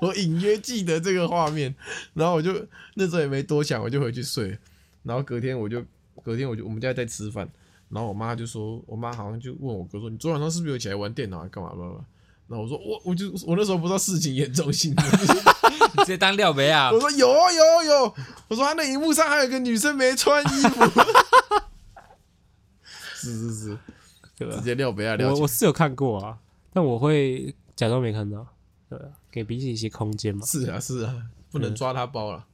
[0.00, 1.74] 我隐约记得这个画面，
[2.14, 4.56] 然后我就那时候也没多想，我就回去睡。
[5.02, 5.84] 然后隔天我就
[6.22, 7.48] 隔天我就我们家在吃饭，
[7.88, 12.04] 然后我妈就说，我妈好像就问我哥说，你昨晚上是不是有起来玩电脑，干嘛吧？
[12.50, 14.90] 然后我说我我就我那时候不知道事情严重性，
[15.94, 16.98] 你直接当廖北啊我！
[16.98, 18.14] 说有啊有啊有，
[18.48, 20.84] 我说他那荧幕上还有个女生没穿衣服，
[23.14, 23.78] 是是是，
[24.36, 24.62] 对吧直？
[24.62, 26.36] 接撂没啊我我是有看过啊，
[26.72, 28.44] 但我会假装没看到。
[28.88, 30.44] 对啊，给彼此一些空间嘛。
[30.44, 32.44] 是啊是啊，不能抓他包了，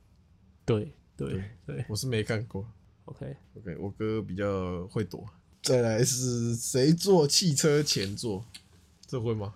[0.67, 2.69] 对对对我是没看过。
[3.07, 3.35] ，OK。
[3.57, 5.25] OK，我哥比较会躲。
[5.63, 8.45] 再来是谁坐汽车前座？
[9.07, 9.55] 这会吗？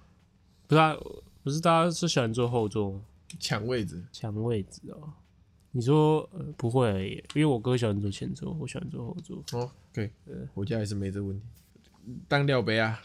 [0.71, 0.97] 不是啊，
[1.43, 3.03] 不是大家是喜欢坐后座吗？
[3.41, 4.01] 抢位置？
[4.13, 5.13] 抢位置哦。
[5.73, 9.43] 你说、呃、不会而已，因为我哥喜欢坐前座，我喜欢坐后座。
[9.59, 10.09] 哦，可以，
[10.55, 11.45] 我家也是没这个问题。
[12.29, 13.03] 当料杯啊，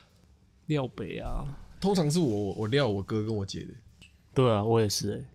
[0.67, 1.43] 廖北啊，
[1.82, 3.73] 通常是我我料我哥跟我姐的。
[4.32, 5.25] 对啊，我也是哎、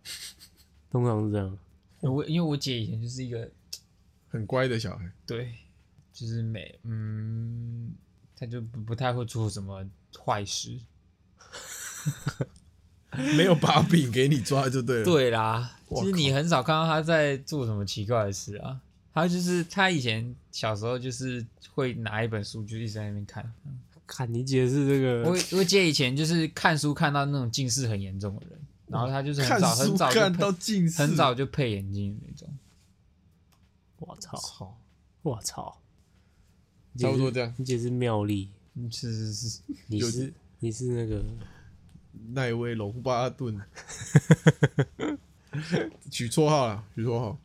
[0.89, 1.59] 通常是这样。
[1.99, 3.51] 我因为我姐以前就是一个
[4.29, 5.53] 很乖的小孩，对，
[6.13, 7.93] 就是没嗯，
[8.37, 9.85] 她就不不太会做什么
[10.25, 10.79] 坏事。
[13.37, 18.81] 没有把柄给你抓就对了。，对啦，哇就是你很少看到他在做什么奇怪的事啊。
[19.13, 23.53] 他就是他以前小时候就是会拿一本书就一直在那边看。
[24.07, 28.59] 看你姐是这个，我我姐以前就是看书看到那种近视很严重的人，
[28.89, 32.49] 然后他就是很早很早看早就配到近视，很早就配眼镜的那种。
[33.99, 34.77] 我操，
[35.23, 35.81] 我操，
[36.99, 37.55] 差不多这样。
[37.57, 41.25] 你姐是妙丽，嗯，是是是，你是你是那个
[42.33, 43.61] 奈威龙巴顿，
[46.11, 47.39] 取绰号了，取绰号，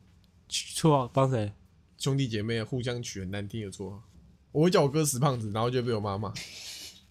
[0.47, 1.51] 取绰号帮谁？
[1.97, 4.03] 兄弟姐妹互相取很难听的绰号。
[4.51, 6.31] 我会叫我哥死胖子，然后就被我妈骂。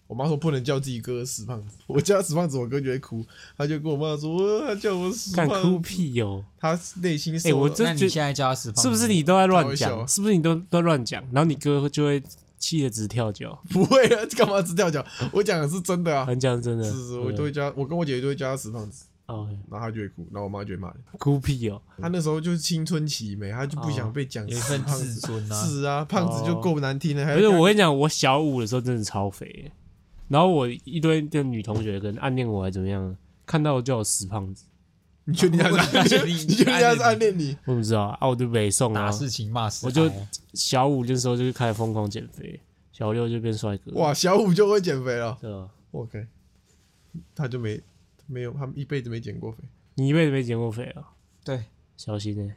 [0.07, 3.25] 我妈说不能叫自己哥死胖子，我叫他死胖子，我哥就会哭，
[3.57, 6.45] 他就跟我妈说，呃他叫我死胖子，屁哟！
[6.59, 10.07] 他内心受哎我了那你真觉现在叫他死胖子是不是你都在乱讲？
[10.07, 11.23] 是不是你都都乱讲？
[11.31, 12.21] 然后你哥就会
[12.65, 13.61] 气得直跳脚。
[13.69, 15.05] 不会啊， 干嘛直跳脚？
[15.31, 20.97] 我讲的是真的啊，很讲真的，是是，我都会叫，我跟我姐姐都会叫他死胖子，OK，然后他就会哭，然后我妈就会骂人。
[21.19, 21.79] 哭屁哦！
[22.01, 25.05] 他那时候就是青春期没，他就不想被讲有一份死胖子。
[25.05, 25.55] 自尊啊？
[25.63, 29.71] 是啊，胖子就够难听了，还不是我跟你讲，我小五的时候真的超肥，
[30.27, 34.65] 然后我一堆的女同学可能暗恋我还怎么样，看到我叫我死胖子，
[35.25, 36.37] 你确定他是暗恋你？
[36.45, 37.57] 确定他是暗恋你？
[37.65, 38.17] 我怎么知道啊？
[38.21, 40.09] 啊我就北宋啊打，事情骂事我就
[40.53, 42.59] 小五那时候就开始疯狂减肥，
[42.91, 45.37] 小六就变帅哥，哇，小五就会减肥了。
[45.41, 46.27] 对吧？OK，
[47.33, 47.81] 他就没
[48.27, 49.63] 没有，他们一辈子没减过肥。
[49.95, 51.09] 你一辈子没减过肥啊？
[51.43, 51.65] 对，
[51.97, 52.53] 小心呢、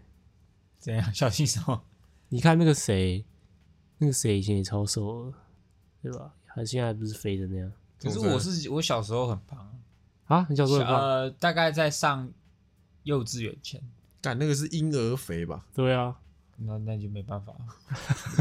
[0.78, 1.14] 怎样？
[1.14, 1.82] 小心什么？
[2.28, 3.24] 你看那个谁，
[3.96, 5.38] 那个谁以前也超瘦的，
[6.02, 6.34] 对吧？
[6.46, 9.58] 他现在不是肥的那样可是我是我小时候很胖，
[10.26, 10.46] 啊？
[10.50, 11.00] 你小时候很胖？
[11.00, 12.30] 呃，大概在上
[13.04, 13.80] 幼稚园前，
[14.20, 15.64] 干那个是婴儿肥吧？
[15.74, 16.14] 对啊，
[16.58, 17.52] 那那就没办法，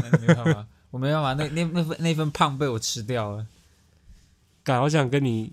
[0.02, 3.46] 那没办法， 我没办法，那那那份那份胖被我吃掉了。
[4.64, 5.52] 干好想跟你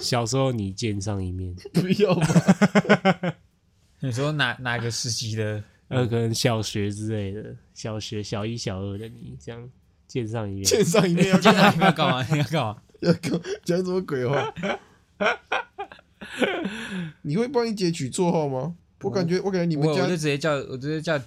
[0.00, 3.34] 小时候你见上一面， 不要吧？
[4.00, 5.62] 你说哪哪个时期的？
[5.88, 9.68] 呃，可能小学之类的，小学小一、小二的你这样
[10.06, 11.70] 见上一面，见上一面要现干嘛？
[11.72, 12.26] 在你要干嘛？
[12.32, 12.82] 你要干嘛？
[13.00, 14.54] 要干讲什么鬼话？
[17.22, 18.74] 你会帮你姐取绰号吗？
[19.02, 21.18] 我感觉，我感觉你们家我我就直接叫我直接叫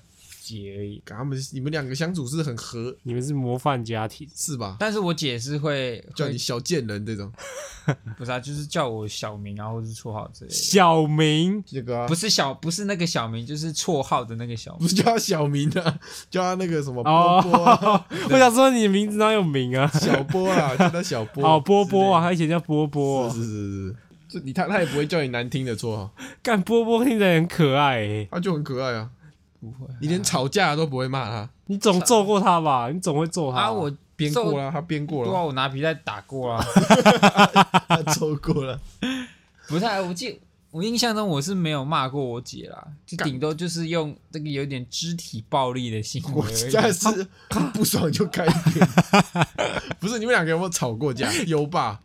[0.41, 1.01] 姐而已。
[1.05, 4.77] 他们你们两个相处是很合，你们是模范家庭，是吧？
[4.79, 7.29] 但是我姐是会会叫你小贱人这种，
[8.17, 10.55] 不是啊，就是叫我小名啊，或是绰号之类的。
[10.55, 14.81] 小明这个啊不，是小，不是那个小名，就是绰号的那个小名。
[14.81, 15.99] 不是叫他小明啊，
[16.31, 19.85] 叫他那个什么哦波波啊，我想说你的名字哪有名啊？
[19.99, 21.43] 小波啊，叫他小波。
[21.43, 23.95] 哦，波波啊，他以前叫波波，是是是是，
[24.39, 26.11] 就你他他也不会叫你难听的绰号，
[26.43, 29.09] 干波波听起来很可爱诶，他就很可爱啊。
[29.61, 32.89] 不会你连吵架都不会骂他，你总揍过他吧？
[32.91, 36.63] 你总会揍他吧啊，我 编过了，他编过对啊，了，我拿皮带打过啊。
[37.87, 38.79] 他揍过了。
[39.67, 40.39] 不太，我记
[40.71, 46.55] 我印象中我是没有骂过我姐啦，就顶多就是用这个有点肢体暴力的行我为而已。
[46.55, 47.25] 现在是
[47.73, 48.87] 不爽就开扁，
[49.99, 51.31] 不是你们两个有没有吵过架？
[51.47, 52.01] 有吧？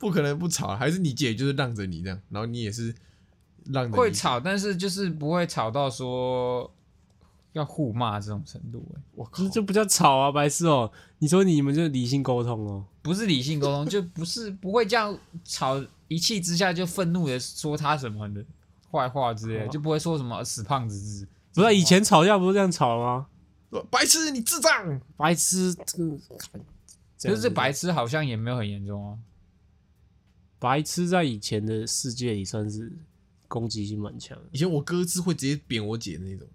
[0.00, 2.94] 不可能不吵，还是你姐就是让着你这样，然后你也是
[3.66, 4.10] 让着你会。
[4.10, 6.72] 吵，但是就是不会吵到说
[7.52, 9.00] 要互骂这种程度、欸。
[9.14, 10.90] 我靠这，就不叫吵啊，白痴哦！
[11.18, 18.42] 你说你们就是理性沟通哦，不是理性沟通，就不是不会这样吵，一气之下就愤怒的说他什么的
[18.90, 21.28] 坏话之类就不会说什么死胖子之。
[21.52, 23.26] 不是以前吵架不是这样吵吗？
[23.90, 25.00] 白痴，你智障！
[25.16, 25.74] 白痴，
[27.18, 29.18] 这个就是白痴好像也没有很严重啊。
[30.60, 32.92] 白痴在以前的世界里算是
[33.48, 34.44] 攻击性蛮强的。
[34.52, 36.46] 以前我哥是会直接扁我姐的那种，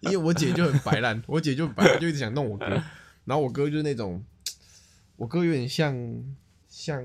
[0.00, 2.66] 因为我姐就很白烂，我姐就很白，就一直想弄我哥，
[3.24, 4.24] 然后我哥就是那种，
[5.16, 5.92] 我哥有点像
[6.68, 7.02] 像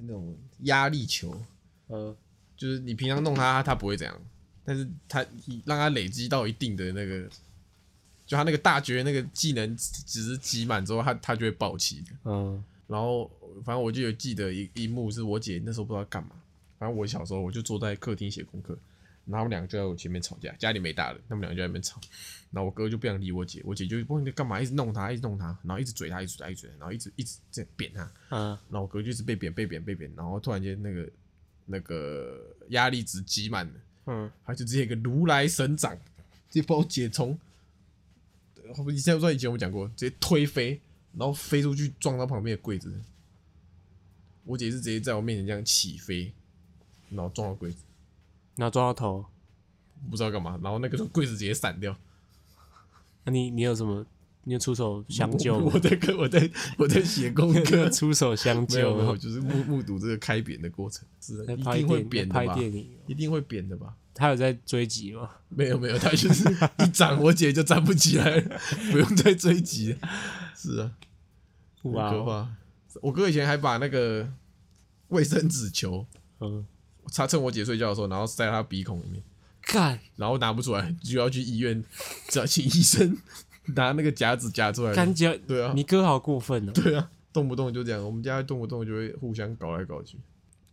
[0.00, 1.38] 那种压力球，
[1.88, 2.16] 呃，
[2.56, 4.20] 就是你平常弄他，他不会怎样，
[4.64, 5.26] 但是他
[5.64, 7.28] 让他累积到一定的那个，
[8.24, 12.12] 就他那个大绝那个技能值积满之后，他他就会爆气的。
[12.24, 13.30] 嗯，然后
[13.62, 16.30] 反正我就有记得一一幕是我姐那时候不知道干嘛，
[16.78, 18.76] 反正我小时候我就坐在客厅写功课，
[19.26, 22.00] 然后他们两个就在我前面吵架，家里没大人，他们两个就在那边吵，
[22.50, 31.08] 然后我哥就不想理我姐，我姐就不知道你干嘛，一直弄他，一直弄他，然后一直嘴他，一直嘴他，一直嘴他，然后一直一直这样扁他，嗯，然后我哥就一直被扁被扁被扁，然后突然间那个
[31.66, 33.72] 那个压力值积满了，
[34.06, 35.96] 嗯，他就直接一个如来神掌，
[36.50, 37.38] 直接把我姐从，
[38.62, 40.80] 呃你现在不知道以前我们讲过，直接推飞，
[41.16, 42.92] 然后飞出去撞到旁边的柜子。
[44.44, 46.32] 我姐是直接在我面前这样起飞，
[47.10, 47.78] 然后撞到柜子，
[48.56, 49.24] 然后撞到头。
[50.10, 51.96] 不知道干嘛，然后那个柜子直接散掉。
[53.24, 54.04] 那你你有什么？
[54.42, 55.56] 你有出手相救？
[55.56, 62.40] 我我在跟我在我在写功课， 出手相没有没有，就是目目睹这个开扁的过程，是一定会扁的吧？
[62.52, 63.96] 拍电影，一定会扁的吧？
[64.12, 65.30] 他有在追击吗？
[65.48, 66.44] 没有没有，他就是
[66.84, 68.60] 一掌我姐就站不起来了，
[68.92, 69.98] 不用再追击了。
[70.54, 70.92] 是啊，
[71.82, 72.56] 很哇哦，可怕。
[73.02, 74.28] 我哥以前还把那个
[75.08, 76.06] 卫生纸球
[76.40, 76.66] 嗯，
[77.12, 79.22] 他趁我姐睡觉的时候，然后塞她鼻孔里面，
[79.62, 81.82] 干然后拿不出来，就要去医院
[82.28, 83.16] 找请医生
[83.74, 84.94] 拿那个夹子夹出来。
[84.94, 86.72] 干姐，对啊，你哥好过分哦！
[86.72, 90.18] 对啊，动不动就这样，我们家动不动就会互相搞来搞去。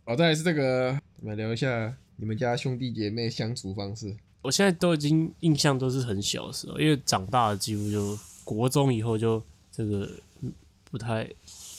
[0.04, 4.14] 哦，再来是这个，我们聊一下你们家兄弟姐妹相处方式。
[4.42, 10.52] 我现在都已经印象都是很小的时候，因为长大了几乎就国中以后就这个嗯
[10.90, 11.28] 不太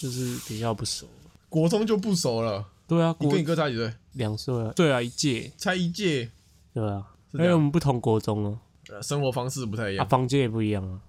[0.04, 1.08] 就是比较不熟。
[1.48, 3.94] 国中就不熟了，对啊，国你跟你哥差几岁？
[4.12, 6.30] 两岁啊，对啊，一届，差一届，
[6.74, 10.10] 对啊，因是这样为我们不同国中哦，呃生活方式不太一啊，样。
[10.10, 11.00] 房间也不一样啊。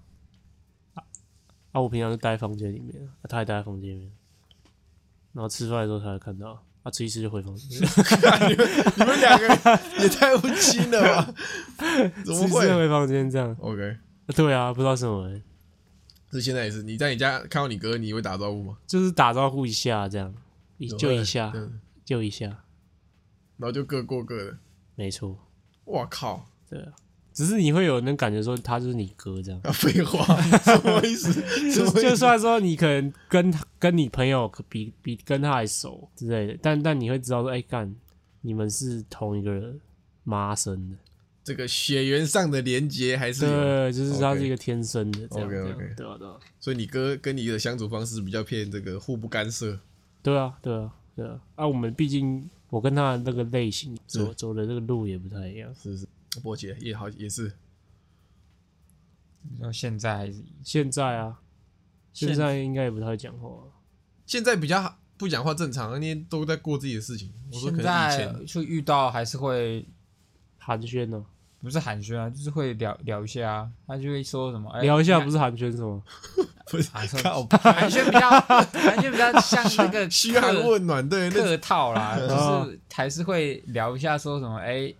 [0.93, 1.03] 啊，
[1.73, 4.11] 啊我平常就待在房间里面，啊、他也待在房间里面，
[5.33, 7.81] 然后吃饭的时候才会看到，啊，吃一吃就回房间，
[8.47, 9.47] 你们两个
[9.99, 11.33] 也太不亲了吧？
[12.23, 13.53] 怎么会回房间这样。
[13.59, 13.97] ？OK，
[14.35, 15.41] 对啊，不知道什么欸，
[16.35, 16.83] 是现在也是。
[16.83, 18.77] 你在你家看到你哥，你会打招呼吗？
[18.85, 20.33] 就是打招呼一下这样，
[20.77, 22.45] 一就一下，嗯就一下，
[23.57, 24.57] 然后就各过各的。
[24.95, 25.37] 没错，
[25.85, 26.45] 我靠！
[26.69, 26.93] 对啊。
[27.33, 30.23] 只是你会有那感觉说他就是你哥这样，啊，废话，
[30.63, 31.33] 什么意思？
[31.73, 37.93] 就么意思就算说你可能跟跟你朋友比比跟他还熟之类的，但但你会知道说，哎、干，
[38.39, 39.81] 你们是同一个人
[40.23, 40.95] 妈生的，
[41.45, 43.41] 这个血缘上的连接还是
[43.93, 46.39] 就是他是一个天生的这样这样对啊对啊。
[46.59, 49.79] 所以你哥跟你的相处方式比较偏这个互不干涉。
[50.23, 56.07] 对啊对啊对啊，啊，我们毕竟我跟他那个类型走走的这个路也不太一样，是是，
[56.41, 57.53] 波姐也好也是，
[59.43, 60.43] 你说现在还是？
[60.63, 61.39] 现在啊，
[62.11, 62.57] 现现在。
[62.57, 63.47] 应该也不太讲话。
[63.49, 63.71] 了，
[64.25, 67.31] 现在比较不讲话正常，那些都在过自己的事情。
[67.53, 69.85] 我说可以在前就遇到还是会
[70.57, 71.23] 寒暄呢，
[71.61, 76.01] 不是寒暄啊，就是会聊聊一下啊，他就会说什么，哎聊一下不是是寒暄什么？
[76.69, 84.93] 不是寒暄寒暄比较寒暄比较像那个嘘寒问暖，对，那客套啦，哦 就是还是会聊一下说什么，哎，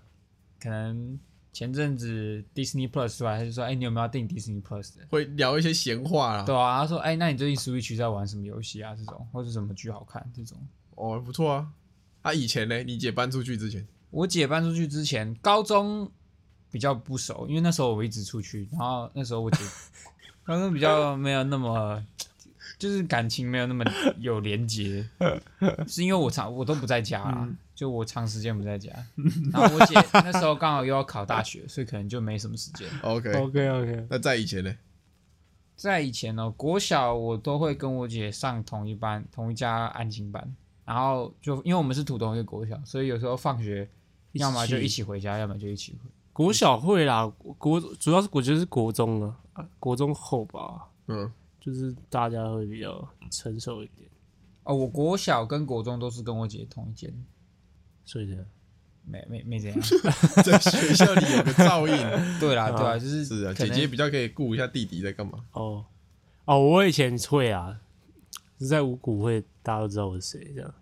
[0.60, 1.20] 可能
[1.52, 4.92] 前阵子 Disney Plus 出来，他就说，哎，你有没有订 Disney Plus？
[5.10, 6.44] 会聊一些闲话啦。
[6.44, 8.94] 对啊，他说，哎，那你最近 Switch 在玩什么游戏啊？
[8.96, 10.58] 这种或者什么剧好看这种。
[10.96, 11.68] 哦，不错啊。
[12.22, 16.12] 啊，以前呢，你姐搬出去之前，我姐搬出去之前，高中
[16.76, 19.64] 比较不熟，因为那时候我一直出去，然后那时候我姐
[20.44, 22.06] 反正比较没有那么，
[22.78, 23.86] 就是感情没有那么
[24.20, 25.08] 有连接，
[25.88, 28.92] 是因为我长我都不在家啦，就我长时间不在家，
[29.54, 32.86] 然后我姐那时候刚好又要考大学，所以可能就没什么时间。
[33.04, 34.76] OK，OK OK，那在以前呢？
[35.78, 43.90] 在以前呢，国小我都会跟我姐上同一班、同一家安亲班，然后就因为我们是土同一个国小，所以有时候放学
[44.34, 46.10] 要么就一起回家，要么就一起回。
[46.36, 47.26] 国小会啦，
[47.58, 54.10] 国主要是我觉得是国中啊，啊国中后吧，嗯，就是大家会比较成熟一点，
[54.66, 57.26] 哦，我国小跟国中都是跟我姐同一间，
[58.04, 58.46] 所以这样。
[59.08, 59.80] 没没没怎样。
[60.44, 61.96] 在学校里有个照应。
[62.42, 65.46] 对啦，对啊啊，就是是啊，姐姐比较可以顾一下弟弟在干嘛。
[65.54, 65.86] 哦
[66.44, 67.80] 哦，我以前会啊，
[68.60, 70.74] 是在五谷会，大家都知道我是谁这样。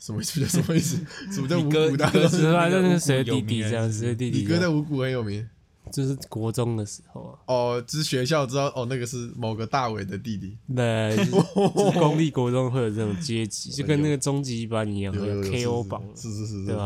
[0.00, 0.44] 什么意思？
[0.46, 0.96] 什么意思？
[1.30, 4.44] 什么叫五谷大你哥只是谁弟弟这样，是谁弟弟你？
[4.44, 5.46] 哥在五谷很有名
[5.92, 10.56] 就是国中的时候啊，哦，只是学校知道哦，那个是某个大伟的弟弟。
[10.74, 16.76] 对，就是就是公立国中会有这种阶级，就跟那个终极班一样，KO 榜，是是是是，对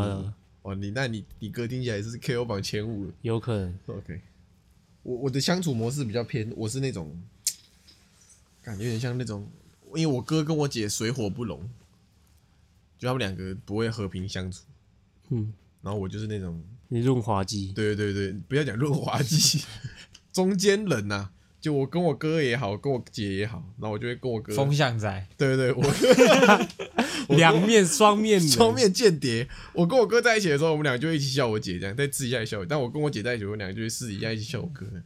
[0.63, 3.13] 哦，你那你你哥听起来是 KO 榜前五了。
[3.21, 4.19] 有可能 OK，
[5.03, 7.15] 我我的相处模式比较偏，我是那种，
[8.63, 9.47] 感觉有点像那种，
[9.95, 11.61] 因为我哥跟我姐水火不容，
[12.99, 14.65] 就他们两个不会和平相处。
[15.31, 15.53] 嗯，
[15.83, 19.65] 然后我就是那种，你润滑剂，对对对，不要讲润滑剂，
[20.33, 21.31] 中间人呐、
[21.61, 25.83] 就我跟我哥也好，跟我姐也好，然后我就会跟我哥，风向仔，对对对，我
[27.29, 29.49] 我两面双面双面间谍。
[29.73, 32.67] 我跟我哥在一起的时候，我们俩就会一起笑我姐，这样在私底下笑我。
[32.67, 35.03] 但我跟我姐在一起，我们俩就会私底下一起笑我哥，然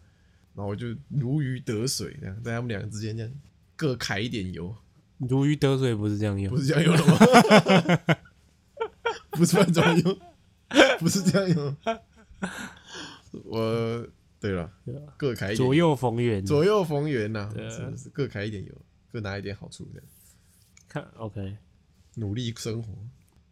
[0.57, 3.33] 后我就如鱼得水，这样在他们两个之间这样
[3.77, 4.75] 各揩一点油，
[5.19, 8.17] 如鱼得水不是这样用不，是这样用的吗？
[9.33, 10.19] 不是乱怎么用？
[10.99, 11.77] 不是这样用。
[13.45, 14.07] 我
[14.41, 14.71] 对了，
[15.17, 16.45] 各开一点左右逢源。
[16.45, 18.73] 左右逢源呐、对啊是是各开一点油，
[19.13, 20.01] 各拿一点好处，的
[20.89, 21.57] 看 OK，
[22.15, 22.93] 努力生活。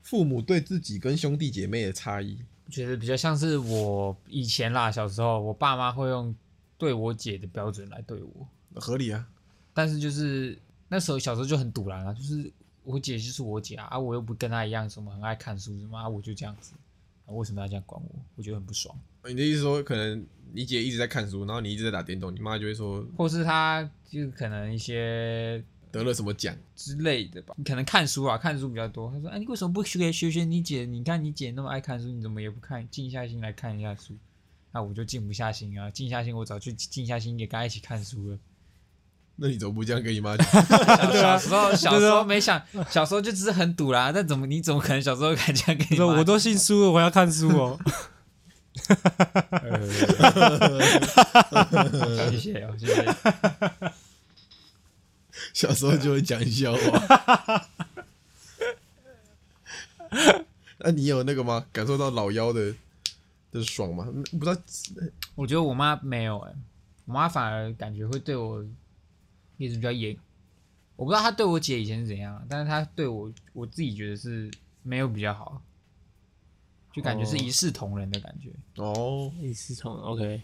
[0.03, 2.39] 父母对自己跟兄弟姐妹的差异，
[2.71, 6.35] 觉得比较像是我以前啦，小时候我爸妈会用
[6.79, 9.27] 对我姐的标准来对我，合理啊。
[9.75, 10.57] 但是就是
[10.89, 12.51] 那时候小时候就很堵然啊，就是
[12.84, 16.74] 我姐就是我姐啊，啊我又不跟她一样什么很爱看书什么啊，我就这样子，
[17.26, 18.11] 啊为什么要这样管我？
[18.37, 18.97] 我觉得很不爽。
[19.24, 26.55] 你的意思说，可能你姐一直在看书，然后你一直在打电动，你妈就会说或是她就可能一些得得了什么奖？
[26.74, 27.55] 之类的吧。
[27.57, 29.11] 你可能看书啊，看书比较多。
[29.11, 30.84] 她说：“哎，你为什么不学学学你姐？
[30.84, 34.14] 你看你姐那么爱看书，你怎么也不看，静下心来看一下书？”
[34.72, 38.39] 那我就静不下心啊，静下心我早去静下心也跟她一起看书了。
[39.37, 40.47] 那你怎么不这样跟你妈讲？
[41.12, 42.61] 小时候小时候没想，
[42.91, 44.11] 小时候就只是很赌啦。
[44.11, 45.97] 但怎么你怎么可能小时候敢这样跟你妈？
[45.97, 47.78] 说我都姓苏了，我要看书哦。
[52.30, 53.14] 谢谢哦，谢谢。
[55.53, 57.66] 小时候就会讲笑话。
[60.78, 61.64] 那你有那个吗？
[61.72, 62.72] 感受到老妖的
[63.51, 64.07] 的爽吗？
[64.39, 64.57] 不知道，
[65.34, 66.53] 我觉得我妈没有哎、
[67.07, 68.64] 我妈反而感觉会对我
[69.57, 70.17] 一直比较严。
[70.97, 74.51] 我不知道他对我姐以前是怎样，但是他对我，我自己觉得是
[74.83, 75.61] 没有比较好，
[76.93, 78.51] 就感觉是一视同仁的感觉。
[78.83, 80.43] 哦，一视同仁，OK。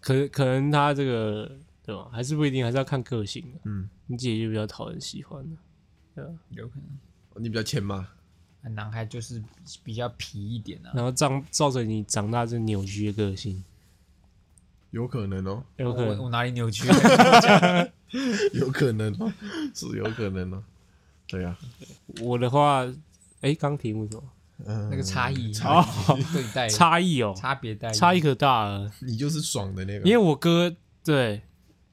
[0.00, 1.50] 可可能他这个
[1.82, 2.08] 对吧？
[2.12, 3.60] 还是不一定，还是要看个性的。
[3.64, 5.56] 嗯，你姐就比较讨人喜欢的，
[6.14, 6.30] 对吧？
[6.50, 9.42] 有可能，你比较欠骂，啊男孩就是
[9.82, 10.92] 比较皮一点啊。
[10.94, 13.62] 然后造造成你长大这扭曲的个性，
[14.90, 17.88] 有可能哦，有可能我我哪里扭曲了？
[18.54, 19.32] 有可能哦，
[19.74, 20.62] 是有可能哦。
[21.26, 21.56] 对啊，
[22.22, 22.86] 我的话，
[23.42, 24.22] 哎，刚题目是什么？
[24.66, 25.84] 嗯，那个差异，哦，
[26.32, 28.90] 对待 差异哦，差别待遇，差异可大了。
[29.00, 30.74] 你就是爽的那个，因为我哥
[31.04, 31.42] 对，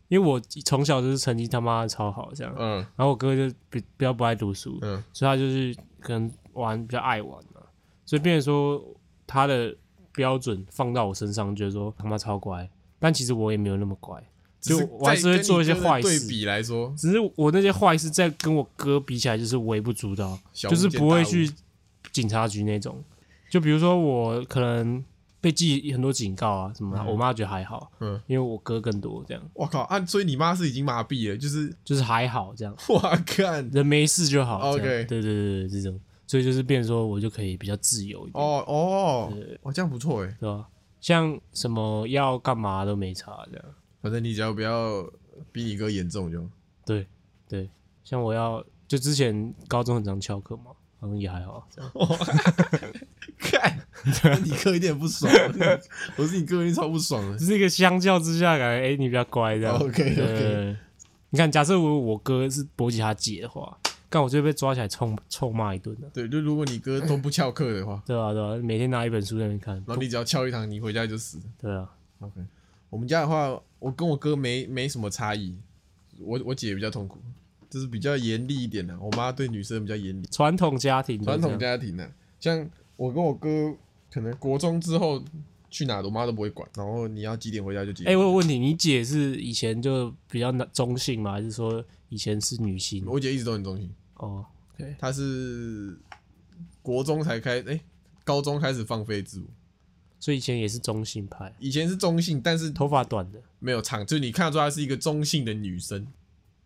[0.08, 7.62] 因为我从小就是成绩他妈的超好这样，嗯然后我哥就比比较不爱读书，嗯所以他就是可能玩比较爱玩嘛，
[8.06, 8.82] 所以变成说
[9.28, 9.76] 他的
[10.14, 12.68] 标准放到我身上，觉得说他妈超乖，
[13.06, 14.20] 但其实我也没有那么乖，
[14.60, 21.48] 就我还是会做一些坏事对比来说，只是我那些坏事在跟我哥比起来就是微不足道，就是不会去
[22.12, 23.04] 警察局那种。
[23.48, 25.06] 就比如说我可能
[25.40, 30.04] 被记很多警告啊什么我妈觉得还好，嗯，因为我哥更多这样，我靠啊！
[30.04, 34.72] 所以你妈是已经麻痹了，就是就是还好这样， 我看人没事就好。
[34.72, 39.32] OK 对对对对，这种，所以就是变成说我就可以比较自由一点，哦哦，
[39.62, 40.68] 哦这样不错哎，是吧？
[41.06, 43.66] 像什么要干嘛都没差这样。
[44.02, 45.08] 反正你只要不要
[45.52, 46.50] 比你哥严重就好。
[46.84, 47.06] 对
[47.48, 47.70] 对，
[48.04, 51.92] 像我要就之前高中很常翘课嘛，好像也还好这样。
[53.38, 53.80] 看，
[54.44, 55.32] 你哥一点不爽，
[56.18, 57.46] 我是你哥一定超不爽的只。
[57.46, 59.76] 是一个相较之下，感觉哎、你比较乖这样。
[59.76, 60.76] OK，OK 对
[61.30, 63.78] 你看，假设我我哥是波吉他姐的话，
[64.16, 71.38] 干我就会被抓起来臭臭骂一顿的，对，就如果你哥都不翘课的话， 对啊、对啊、每天拿一本书在那边看，然后你只要翘一堂，你回家就死。
[71.60, 72.40] 对啊，OK，
[72.90, 75.54] 我们家的话，我跟我哥没没什么差异，
[76.22, 77.20] 我我姐比较痛苦，
[77.70, 78.98] 就是比较严厉一点的。
[79.02, 82.10] 我妈对女生比较严厉，传统家庭传统家庭呢、
[82.40, 83.76] 像我跟我哥，
[84.10, 85.22] 可能国中之后
[85.70, 88.18] 去哪，我妈都不会管，然后你要几点回家就几点哎、点。
[88.18, 91.34] 我有问题，你姐是以前就比较男中性吗？
[91.34, 93.04] 还是说以前是女性？
[93.06, 95.98] 我姐一直都很中性，哦，OK，她是
[96.82, 97.80] 国中才开，哎、
[98.24, 99.48] 高中开始放飞自我，
[100.20, 103.42] 所以以前也是中性派，以前是中性，但是头发短的。
[103.60, 106.06] 没有长，就是你看得出她是一个中性的女生。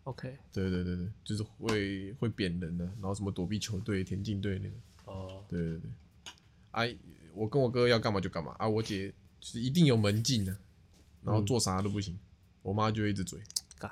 [0.04, 4.74] ，OK，对对对对，就是会会扁人的，然后什么躲避球队、田径队那个。
[5.12, 5.90] 哦，对对对，
[6.72, 6.96] 哎、
[7.34, 8.54] 我跟我哥要干嘛就干嘛。
[8.58, 9.08] 啊，我姐
[9.40, 10.56] 就是一定有门禁的，
[11.24, 12.18] 然后做啥都不行，
[12.62, 13.40] 我妈就一直嘴。
[13.78, 13.90] 干。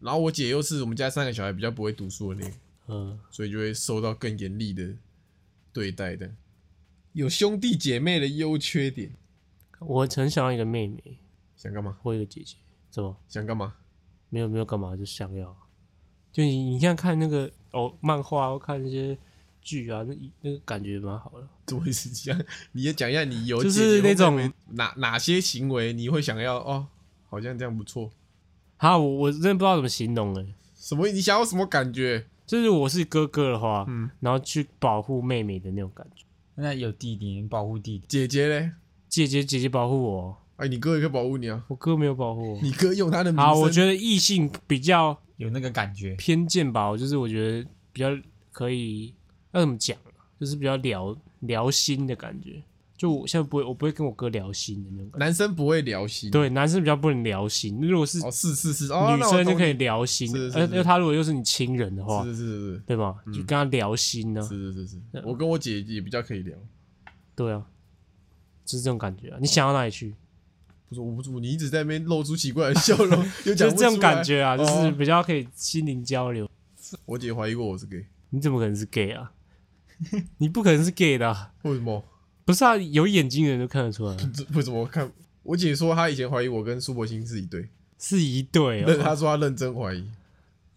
[0.00, 2.56] 然后我姐又是我们家三个小孩比较不会读书的那个，
[2.88, 4.96] 嗯，所以就会受到更严厉的
[5.72, 6.30] 对待的。
[7.12, 9.16] 有兄弟姐妹的优缺点，
[9.80, 11.18] 我很想要一个妹妹
[11.56, 11.96] 想干嘛？
[12.02, 12.56] 或一个姐姐，
[12.90, 13.16] 怎么？
[13.28, 13.74] 想干嘛？
[14.28, 15.56] 没有没有干嘛，就想要。
[16.30, 19.16] 就你你现在看那个哦漫画或看那些
[19.62, 21.48] 剧啊，那那个感觉蛮好的。
[21.64, 22.44] 怎么会是这样？
[22.72, 26.88] 你也讲一下，你有就是那种哪哪些行为你会想要哦？
[27.28, 28.10] 好像这样不错。
[28.76, 30.54] 哈，我我真的不知道怎么形容哎。
[30.74, 31.08] 什么？
[31.08, 32.26] 你想要什么感觉？
[32.46, 36.24] 就是我是哥哥的话，嗯然后去保护妹妹的那种感觉。
[36.54, 38.70] 那有弟弟，你保护弟弟，姐姐嘞？
[39.08, 41.64] 姐姐姐姐保护我，哎，你哥也可以保护你啊。
[41.68, 42.60] 我哥没有保护我。
[42.62, 46.14] 你哥用他的名好，声，我觉得异性比较有那个感觉。
[46.14, 48.08] 偏见吧，我就是我觉得比较
[48.52, 49.14] 可以
[49.52, 52.62] 要怎么讲啊，就是比较聊聊心的感觉。
[52.96, 55.26] 就我现在不会，我不会跟我哥聊心的那种感觉。
[55.26, 56.30] 男生不会聊心。
[56.30, 57.78] 对，男生比较不能聊心。
[57.80, 63.14] 如果是哦，是是是，哦，女生就可以聊心是，是是而而他如果又是你亲人的话，是是是对吧？
[63.26, 66.56] 就跟他聊心呢、是是是是是，我跟我姐也比较可以聊。
[67.34, 67.66] 对啊，
[68.64, 69.38] 就是这种感觉啊。
[69.40, 70.14] 你想到哪里去？
[70.88, 74.24] 不是，我不住，你一直在那边露出奇怪的笑容， 就是这种感。
[74.24, 76.48] 觉啊，就是哦比较可以心灵交流。
[77.04, 79.32] 我姐怀疑过我是 gay，你怎么可能是 gay 啊？
[80.38, 82.02] 你不可能是 gay 的啊、为什么？
[82.46, 82.74] 不是啊？
[82.76, 84.80] 有眼睛的人都看得出来啊，这为什么？
[84.80, 85.10] 我看
[85.42, 87.68] 我姐说她以前怀疑我跟苏柏兴是一对，
[87.98, 89.02] 是一对认哦。
[89.02, 90.08] 她说她认真怀疑。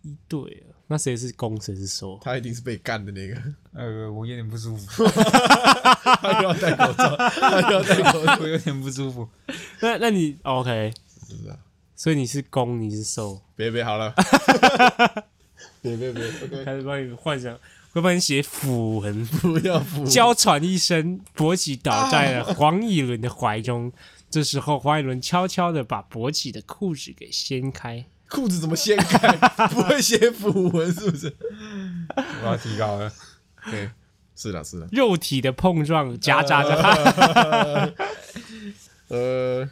[0.01, 2.17] 一对啊，那谁是攻谁是受？
[2.23, 3.35] 他一定是被干的那个，
[3.73, 9.27] 呃，我有点不舒服， 他又要戴口罩，他又要戴口罩，我有点不舒服。
[9.81, 10.91] 那那你 OK，
[11.27, 11.59] 是不是啊？
[11.95, 14.13] 所以你是攻，你是受，别别好了，
[15.83, 17.59] 别别别，OK，开始帮你幻想，
[17.91, 23.91] 会帮你写符文，不要扶，娇喘一声，勃起倒在了黄以伦的怀中。
[24.29, 29.35] 这时候，黄以伦悄悄的把勃起的裤子给掀开，裤子怎么掀开？
[29.69, 31.35] 不会写符文是不是？
[32.43, 33.11] 我要提高了，
[33.71, 33.89] 对，
[34.35, 37.91] 是的，是的，肉体的碰撞夹杂着他。
[39.09, 39.67] 呃，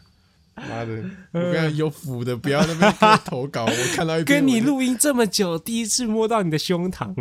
[0.58, 2.91] 妈的，我刚才有福的，不要那边
[3.24, 7.14] 投稿，我看到一篇跟你录音这么久，第一次摸到你的胸膛，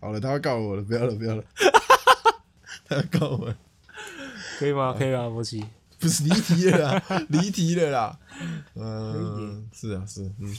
[0.00, 1.42] 好了，他要告我了，不要了，不要了，
[2.86, 3.54] 他要告我，
[4.58, 4.94] 可以吗？
[4.96, 5.28] 可以吗？
[5.28, 5.64] 莫奇，
[5.98, 8.18] 不是离题了啦， 离题了啦，
[8.74, 10.56] 嗯，是啊，是，嗯，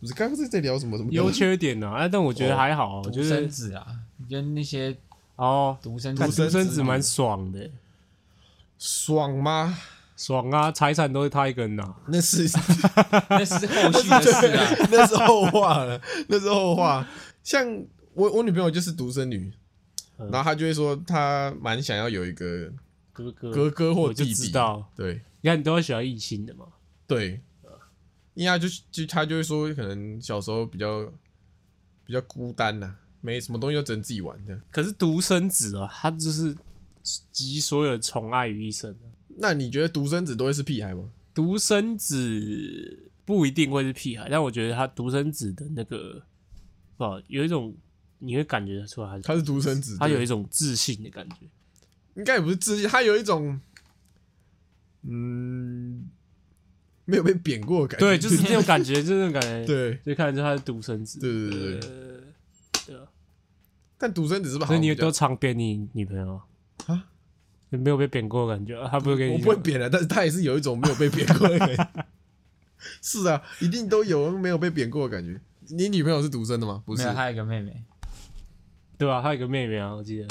[0.00, 1.88] 不是刚刚是在聊什么什么优缺点呢？
[1.88, 3.86] 啊，但我觉得还好，我觉独生得子啊，
[4.28, 4.96] 跟那些
[5.36, 7.70] 哦，独生独生子蛮爽的，
[8.84, 9.78] 爽吗？
[10.16, 10.72] 爽啊！
[10.72, 12.42] 财产都是他一个人拿，那是
[13.30, 14.76] 那是后续的事啊。
[14.90, 17.06] 那是后话了，那是后话。
[17.44, 17.64] 像
[18.14, 19.52] 我我女朋友就是独生女，
[20.18, 22.72] 嗯然后她就会说她蛮想要有一个
[23.12, 26.66] 哥哥哥哥或弟弟，知道，对你看你都会喜欢异性的嘛，
[27.06, 27.40] 对，
[28.34, 31.04] 因为她就就她就会说，可能小时候比较
[32.04, 34.60] 比较孤单呐、没什么东西都只能自己玩的。
[34.72, 36.56] 可是独生子啊，他就是
[37.30, 39.06] 集所有的宠爱于一身啊
[39.38, 41.10] 那你觉得独生子都会是屁孩吗？
[41.34, 46.22] 独生子不一定会是屁孩，但我觉得他独生子的那个，
[46.96, 47.74] 不好，有一种
[48.18, 51.36] 你会感觉出来他是他是独生子，他有一种自信的感觉。
[52.14, 53.58] 应该也不是自信，他有一种
[55.02, 56.10] 嗯
[57.06, 58.06] 没有被贬过的感觉。
[58.06, 61.18] 对，就是那种感觉， 就是那种感觉。，对就看得出他是独生子。
[61.18, 61.90] 对对对对。
[61.90, 62.20] 呃，
[62.86, 63.08] 对啊，
[63.96, 66.38] 但独生子是不是好所以你像比较都常扁你女朋友
[66.86, 67.04] 啊？
[67.70, 68.88] 你没有被贬过的感觉啊？
[68.90, 71.88] 他不会给你我不会贬的，但是他也是有一种没有被贬过的感觉。
[73.00, 75.40] 是啊，一定都有没有被贬过的感觉。
[75.68, 76.82] 你女朋友是独生的吗？
[76.84, 77.82] 不是她有，，他有一个妹妹，
[78.98, 80.26] 对吧、她有个妹妹啊，我记得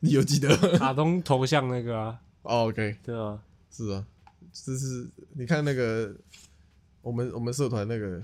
[0.00, 3.38] 你有记得、卡通头像那个啊，哦、？OK，对啊、
[3.70, 4.04] 是啊，
[4.52, 6.12] 就是你看那个
[7.02, 8.20] 我们我们社团那个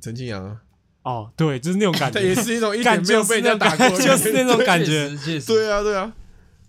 [0.00, 0.60] 陈庆阳啊，
[1.02, 5.08] 哦，对，就是那种感他 也，是一种一感点没有被人家打过 就是那种感觉
[5.46, 6.12] 对啊对啊，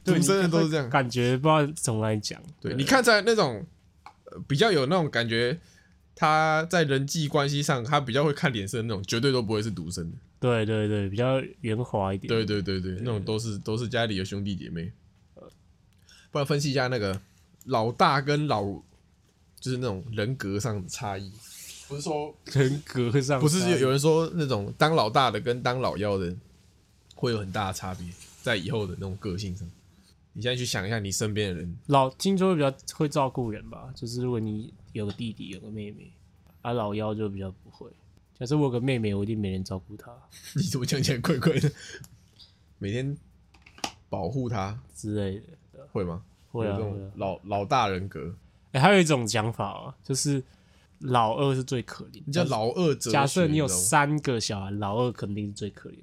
[0.08, 0.89] 对独生的都是这样。
[0.89, 2.41] 感觉不知道怎么来讲。
[2.60, 3.66] 对，你看在那种
[4.26, 5.60] 呃比较有那种感觉，
[6.16, 10.18] 他在人际关系上他比较会看脸色的那种，绝对都不会是独生的。
[10.39, 12.28] 对对对，比较圆滑一点。
[12.28, 14.91] 对对对对，那种都是都是家里的兄弟姐妹。
[16.30, 17.20] 不然分析一下那个
[17.66, 18.64] 老大跟老，
[19.60, 21.32] 就是那种人格上的差异。
[21.88, 26.36] 不是说人格上不是有有人说那种当老大的跟当老幺的
[27.16, 28.05] 会有很大的差别，
[28.43, 29.66] 在以后的那种个性上。
[30.38, 36.13] 你现在去想一下你身边的人，老听说会比较会照顾人吧，就是如果你有个弟弟有个妹妹，
[36.61, 37.89] 啊老幺就比较不会。
[38.38, 40.15] 假设我有个妹妹，我一定没人照顾她
[40.55, 41.71] 你怎么讲起来怪怪的？
[42.77, 43.17] 每天
[44.09, 45.88] 保护她之类的。
[45.91, 46.21] 会吗？
[46.51, 47.11] 会啊有这会啊种。
[47.15, 48.35] 老老大人格，
[48.73, 50.43] 哎、还有一种讲法啊，就是
[50.99, 52.21] 老二是最可怜。
[52.27, 53.11] 你叫老二哲学。
[53.11, 55.97] 假设你有知道吗三个小孩，老二肯定是最可怜，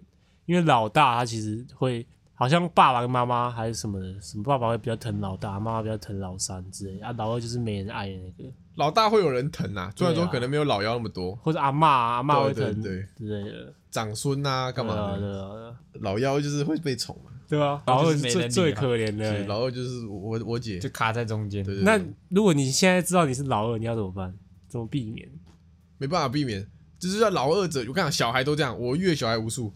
[0.46, 2.04] 因为老大他其实会
[2.34, 15.18] 好像爸爸跟妈妈还是什么的，什么爸爸会比较疼老大，妈妈比较疼老三之类的啊，老二就是没人爱的那个，老大会有人疼啊，虽然说可能没有老幺那么多，或者阿妈啊阿妈会疼对对对之类的，长孙啊干嘛的？
[15.18, 19.46] 对啊对啊老幺就是会被宠嘛，对啊，然后老二最最可怜的。
[19.46, 21.64] 老二就是我我姐，就卡在中间。
[21.64, 24.34] 对对，对那如果你现在知道你是老二，你要怎么办？
[24.68, 25.28] 怎么避免？
[25.98, 26.66] 没办法避免，
[26.98, 27.78] 就是要老二者。
[27.86, 29.72] 我跟你讲，小孩都这样，我越小孩无数，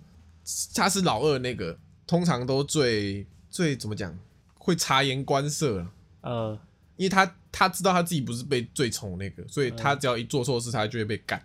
[0.75, 1.79] 他是老二那个，
[2.09, 4.19] 通常都最最怎么讲，
[4.59, 5.93] 会察言观色啊，
[6.23, 6.59] 呃，
[6.97, 11.41] 因为他他知道他自己不是被最宠那个，所以他只要一做错事，他就会被干。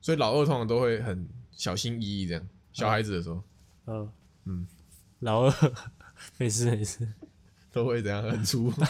[0.00, 3.42] 所以老二通常都会很小心翼翼这样，小孩子的时候。
[3.84, 4.10] 呃，
[4.44, 4.66] 嗯，
[5.20, 5.72] 老二，
[6.38, 7.06] 没事没事，
[7.70, 8.72] 都会怎样很粗。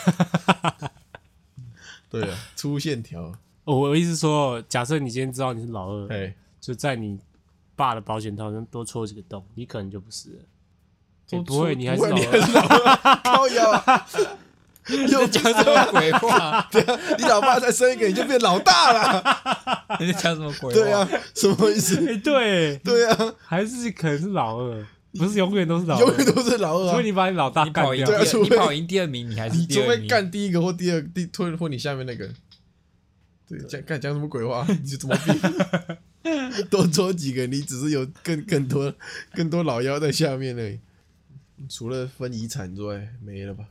[2.09, 7.19] 对啊，粗线条，我我意思说，假设你今天知道你是老二，哎，就在你
[7.75, 10.43] 爸的保险套上多戳几个洞，你可能就不是了。
[11.31, 12.03] 都欸不会，你还 是
[12.53, 14.05] 老二。
[14.89, 16.67] 又讲什么鬼话？
[17.19, 19.23] 你老爸再生一个，你就变老大了。
[20.01, 20.81] 你在讲什么鬼话？
[20.81, 21.97] 对啊，什么意思？
[22.09, 24.87] 哎，对，对啊，还是可能是老二，
[25.19, 26.93] 不是永远都是老二，永远都是老二啊。
[26.93, 28.13] 除非你把你老大你干掉跑赢第。
[28.13, 30.07] 二，对啊除非你跑赢第二名，你还是你除非。
[30.07, 32.27] 干第一个或第二第或或你下面那个，
[33.47, 34.67] 对，讲干讲什么鬼话？
[34.83, 35.33] 你怎么比？
[36.71, 38.91] 多抽几个，你只是有更更多
[39.35, 40.79] 更多老妖在下面而已。
[41.69, 43.69] 除了分遗产之外，没了吧？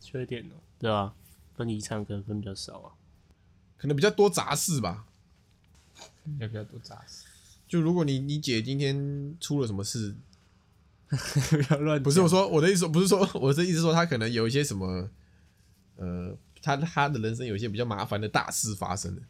[0.00, 1.14] 缺点哦，对啊，
[1.56, 2.92] 分遗产可能分比较少啊。
[3.76, 5.06] 可能比较多杂事吧。
[6.38, 7.26] 要比较多杂事。
[7.66, 10.14] 就如果你你姐今天出了什么事，
[11.08, 15.08] 不要乱不是我说我的意思，不是说我的意思说她可能有一些什么，
[15.96, 19.22] 呃，她她的人生有一些比较麻烦的大事发生了，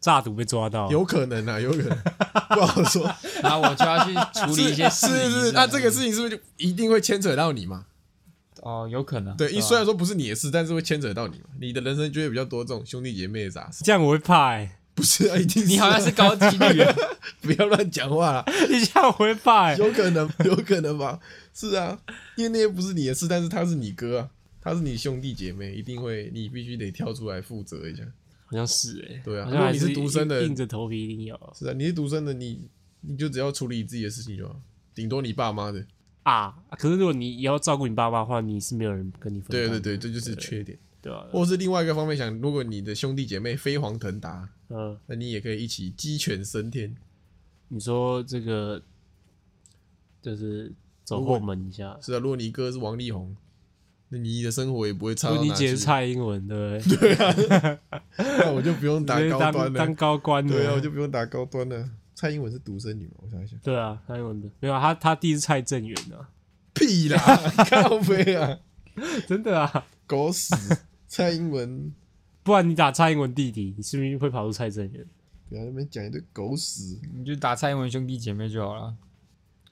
[0.00, 1.98] 诈赌被抓到，有可能啊，有可能
[2.54, 3.10] 不好说。
[3.42, 7.86] 然后我就要去处理一些事是是是，那这个事情是不是就一定会牵扯到你嘛？
[8.62, 9.36] 哦，有可能。
[9.36, 11.44] 对，一虽然说不是你的事，但是会牵扯到你嘛。
[11.60, 15.36] 你的人生就会比较多这种兄弟姐妹的杂事，这样我会怕哎、不是啊？
[15.36, 16.94] 一定你好像是高级女人，
[17.42, 21.18] 不要乱讲话啦，你这样我会怕哎、有可能，有可能吧？
[21.54, 21.98] 是啊，
[22.36, 24.28] 因为那些不是你的事，但是他是你哥啊，
[24.60, 28.02] 他是你兄弟姐妹，一定会，你必须得跳出来负责一下。
[28.46, 32.68] 好像是哎、对啊如果你好像还是是独生的硬硬着头皮一定要是啊，你是独生的，你
[33.00, 34.60] 你就只要处理你自己的事情就好，
[34.94, 35.84] 顶多你爸妈的。
[36.22, 36.56] 啊。
[36.78, 39.80] 可是如果你要照顾你爸妈的话，你是没有人跟你分担的。
[39.80, 40.78] 对对对，这就是缺点。
[41.02, 46.94] 对啊，或是另外一个方面想，如果你的兄弟姐妹飞黄腾达，嗯，那你也可以一起鸡犬升天。
[47.68, 48.80] 你说这个
[50.22, 50.72] 就是
[51.04, 53.36] 走后门一下，是啊，如果你哥是王力宏，
[54.08, 55.66] 那你的生活也不会差如果你到哪去。
[55.66, 56.96] 姐是蔡英文，对不对？
[56.96, 57.78] 对啊
[58.18, 59.94] 那我就不用打高端了当当。
[59.94, 60.52] 高官了。
[60.52, 61.88] 对啊，我就不用打高端了。
[62.14, 63.14] 蔡英文是独生女嘛？
[63.22, 66.30] 我想一想，对啊，蔡英文的没有啊他他弟是蔡正元啊，
[66.72, 67.18] 屁啦，
[67.70, 68.58] 靠背啊，
[69.26, 69.86] 真的啊。
[70.06, 70.54] 狗屎！
[71.08, 71.92] 蔡英文，
[72.44, 75.04] 不然你打蔡英文弟弟，你是不是会跑出蔡正元？
[75.48, 76.98] 不要在那边讲一堆狗屎。
[77.12, 78.94] 你就打蔡英文兄弟姐妹就好了。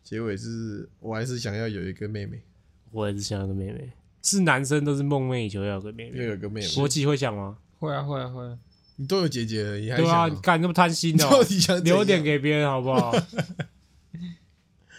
[0.03, 2.43] 结尾是我还是想要有一个妹妹，
[2.91, 3.93] 我也是想要个妹妹，
[4.25, 6.25] 是男生都是梦寐以求要有个妹又妹。
[6.25, 6.69] 有个妹妹。
[6.75, 7.57] 国际会想吗？
[7.79, 8.57] 会啊会啊会啊，
[8.97, 10.29] 你都有姐姐了，你还对啊，想哦？
[10.31, 13.15] 你干那么贪心的哦，底想留点样给别人好不好？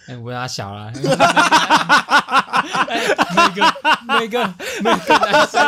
[0.08, 0.94] 哎，我他小了。
[2.88, 3.02] 哎
[3.36, 3.62] 每个
[4.08, 4.54] 每个
[4.84, 5.60] 每个男生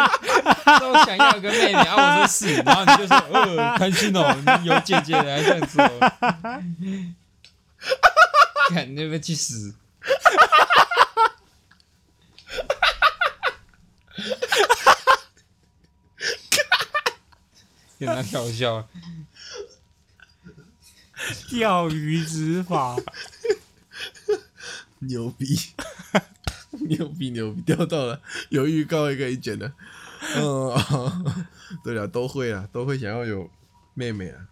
[0.80, 5.90] 都想要有个妹妹，啊，我说是，然后你就说，呃，开心哦，你有姐姐了，还这样子哦。
[8.70, 9.74] 看，你要不要去死？
[18.00, 18.88] 有点搞笑，
[21.50, 22.96] 钓鱼执法，
[25.00, 25.46] 牛逼，
[26.88, 29.72] 牛逼牛逼，钓到了，有预告也可以剪的。
[30.36, 30.74] 嗯，
[31.84, 33.50] 对了，都会啊，都会想要有
[33.94, 34.48] 妹妹啊，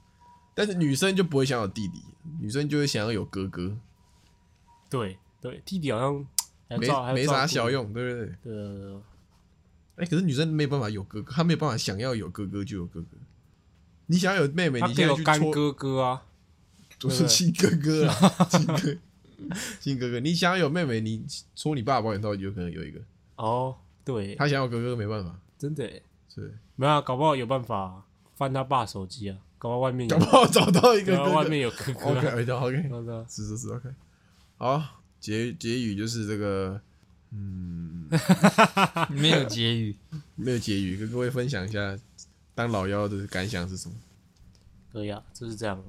[0.55, 2.03] 但是女生就不会想要有弟弟，
[2.39, 3.77] 女生就会想要有哥哥，
[4.89, 6.25] 对对，弟弟好像
[6.69, 7.69] 没没啥小。
[7.69, 8.25] 用，对不对？
[8.43, 9.01] 对
[9.95, 13.17] 哎、可是女生没有办法有哥哥，她没有办法想要有哥哥就有哥哥。
[14.07, 16.23] 你想要有妹妹，你可以去戳，哥哥啊，
[16.99, 18.97] 不是亲哥哥啊， 亲哥，
[19.79, 20.19] 亲哥哥。
[20.19, 21.25] 你想要有妹妹，你
[21.55, 22.99] 戳你爸保险套有可能有一个，
[23.37, 25.83] 哦，对，他想要有哥哥没办法，真的。
[25.83, 28.03] 耶是，没有啊，搞不好有办法
[28.35, 31.23] 翻他爸手机啊，搞不好外面有搞不，好找到一个。
[31.33, 33.89] 外面有哥哥 OK 啊，OK OK，对啊是是是 OK。
[34.57, 36.79] 好，结结语就是这个，
[39.09, 39.95] 没有结语。
[40.35, 41.97] 没有结语，跟各位分享一下
[42.53, 43.95] 当老妖的感想是什么？
[44.91, 45.83] 可以啊，就是这样。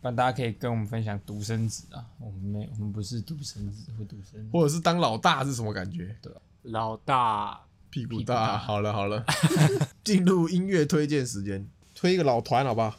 [0.00, 4.48] 那大家可以跟我们分享独生子啊，我们没，我们不是独生子，会独生。
[4.52, 6.16] 或者是当老大是什么感觉？
[6.22, 7.60] 对老大，
[7.90, 8.58] 屁股大大。
[8.58, 9.24] 好了好了，
[10.04, 12.96] 进入音乐推荐时间，推一个老团好不好？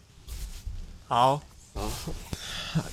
[1.07, 1.41] 好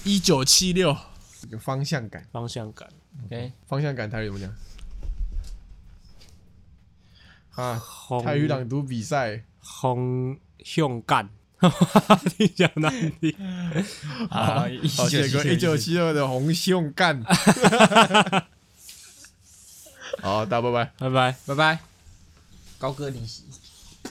[0.05, 0.97] 一九七六，
[1.41, 2.89] 这个方向感，方向感
[3.25, 4.55] ，OK，方向感台语怎么讲？
[7.57, 11.31] 啊，红台语朗读比赛，红向干，
[12.37, 13.35] 听起来难听。
[14.29, 17.23] 啊，好，写个一九七二的红胸干。
[20.21, 20.93] 好，大家拜拜。
[20.99, 21.35] 拜拜。
[21.47, 21.79] 拜拜。
[22.77, 23.45] 高歌离席，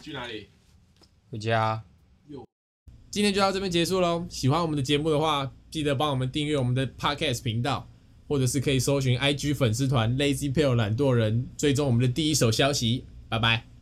[0.02, 0.48] 去哪里？
[1.30, 1.84] 回家。
[3.12, 4.26] 今天就到这边结束喽。
[4.28, 7.88] 喜欢我们的节目的话，记得帮我们订阅我们的 Podcast 频道，
[8.28, 13.06] 或者是可以搜寻 IG 粉丝团 Lazy p a l e 懒惰人，追踪我们的第一手消息。
[13.36, 13.75] 拜拜。